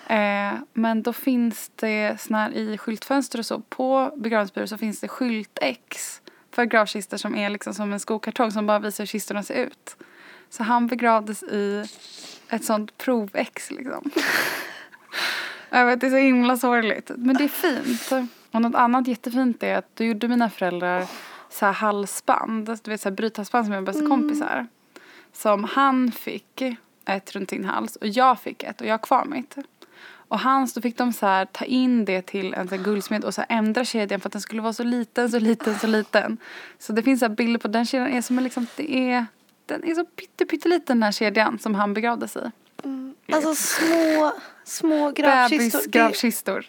[0.07, 5.01] Eh, men då finns det såna här i skyltfönster och så, på begravningsbyrån så finns
[5.01, 6.21] det skyltex
[6.51, 9.97] för gravkistor som är liksom som en skokartong som bara visar hur kistorna ser ut.
[10.51, 11.85] Så han begravdes i
[12.49, 14.11] ett sånt provex liksom.
[15.71, 17.11] Jag vet, det är så himla sorgligt.
[17.17, 18.29] Men det är fint.
[18.51, 21.05] Och något annat jättefint är att då gjorde mina föräldrar
[21.51, 24.67] så här halsband, du vet så här brythalsband som är bästa kompisar.
[25.33, 26.63] Som han fick
[27.05, 29.57] ett runt sin hals och jag fick ett och jag har kvar mitt.
[30.29, 33.35] Och hans, då fick de så här ta in det till en så guldsmed och
[33.35, 36.37] så här ändra kedjan för att den skulle vara så liten, så liten, så liten.
[36.79, 39.27] Så det finns så bilder på den kedjan är som liksom, det är,
[39.67, 42.51] den är så pytte, pytteliten den här kedjan som han begravdes i.
[43.37, 44.33] Alltså små,
[44.65, 45.79] små gravkistor.
[45.79, 46.67] Bebisgravkistor.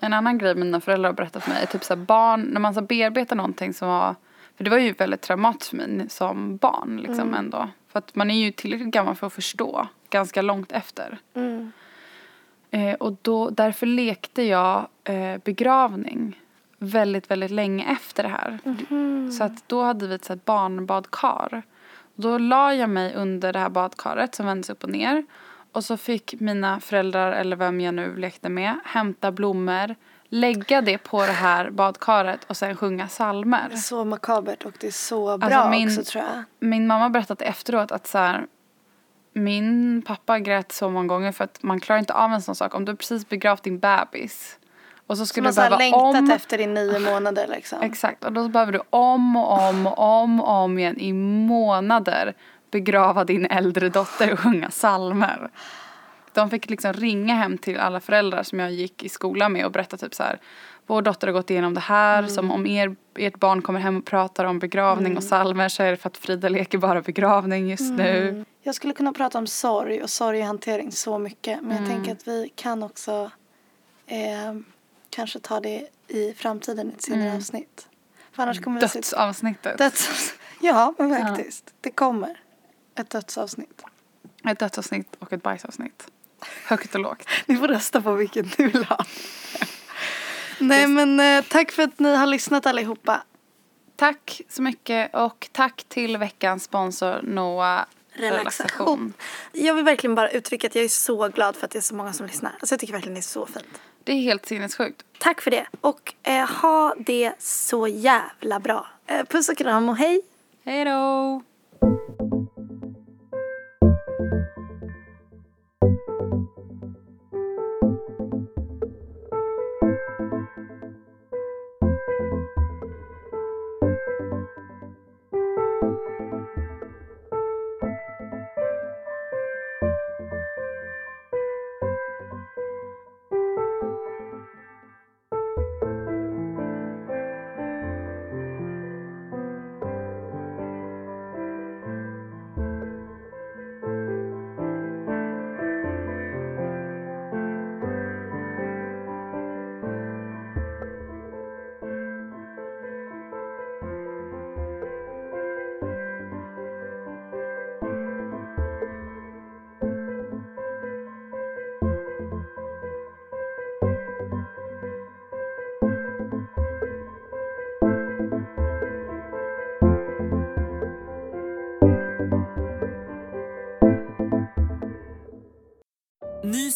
[0.00, 2.74] En annan grej mina föräldrar har berättat för mig är typ så barn, när man
[2.74, 4.14] så bearbetar någonting som var,
[4.56, 7.68] för det var ju väldigt traumatiskt för mig som barn liksom ändå.
[7.88, 11.18] För att man är ju tillräckligt gammal för att förstå ganska långt efter.
[12.70, 16.40] Eh, och då, därför lekte jag eh, begravning
[16.78, 18.58] väldigt, väldigt länge efter det här.
[19.30, 21.62] Så att då hade vi ett så barnbadkar.
[22.14, 25.24] Då la jag mig under det här badkaret som vändes upp och ner.
[25.76, 29.94] Och så fick mina föräldrar, eller vem jag nu lekte med, hämta blommor,
[30.28, 34.90] lägga det på det här badkaret och sen sjunga är så makabert och det är
[34.90, 36.44] så bra Alltså, min- också tror jag.
[36.68, 38.46] Min mamma berättade efteråt att så här,
[39.32, 42.74] min pappa grät så många gånger för att man klarar inte av en sån sak.
[42.74, 44.58] Om du precis begravt din bebis
[45.06, 47.78] och så skulle du så här behöva längtat om efter i nio månader liksom.
[47.82, 52.34] Exakt, och då behöver du om och om och om och om igen i månader
[52.80, 55.50] begrava din äldre dotter och sjunga psalmer.
[56.32, 59.72] De fick liksom ringa hem till alla föräldrar som jag gick i skolan med och
[59.72, 60.38] berätta typ så här
[60.86, 64.04] vår dotter har gått igenom det här, som om er, ert barn kommer hem och
[64.04, 67.92] pratar om begravning och psalmer så är det för att Frida leker bara begravning just
[67.92, 68.44] nu.
[68.62, 71.62] Jag skulle kunna prata om sorg och sorghantering så mycket.
[71.62, 71.82] Men Mm.
[71.84, 73.30] jag tänker att vi kan också
[74.06, 74.54] eh,
[75.10, 77.36] kanske ta det i framtiden i ett senare Mm.
[77.36, 77.88] avsnitt.
[78.32, 78.98] För annars kommer vi sitta...
[78.98, 79.78] Dödsavsnittet.
[79.78, 80.34] Döds...
[80.60, 81.74] Ja, men faktiskt.
[81.80, 82.40] Det kommer
[82.96, 83.82] ett dödsavsnitt.
[84.48, 86.06] Ett dödsavsnitt och ett bajsavsnitt.
[86.64, 87.28] Högt och lågt.
[87.46, 89.04] Ni får rösta på vilken ni vill ha.
[90.58, 93.22] Nej men eh, tack för att ni har lyssnat allihopa.
[93.96, 99.12] Tack så mycket och tack till veckans sponsor Noah Relaxation.
[99.52, 101.94] Jag vill verkligen bara uttrycka att jag är så glad för att det är så
[101.94, 102.52] många som lyssnar.
[102.60, 103.80] Alltså jag tycker verkligen det är så fint.
[104.04, 105.02] Det är helt sinnessjukt.
[105.18, 105.66] Tack för det.
[105.80, 108.86] Och eh, ha det så jävla bra.
[109.06, 110.22] Eh, puss och kram och hej.
[110.64, 111.42] Hej då!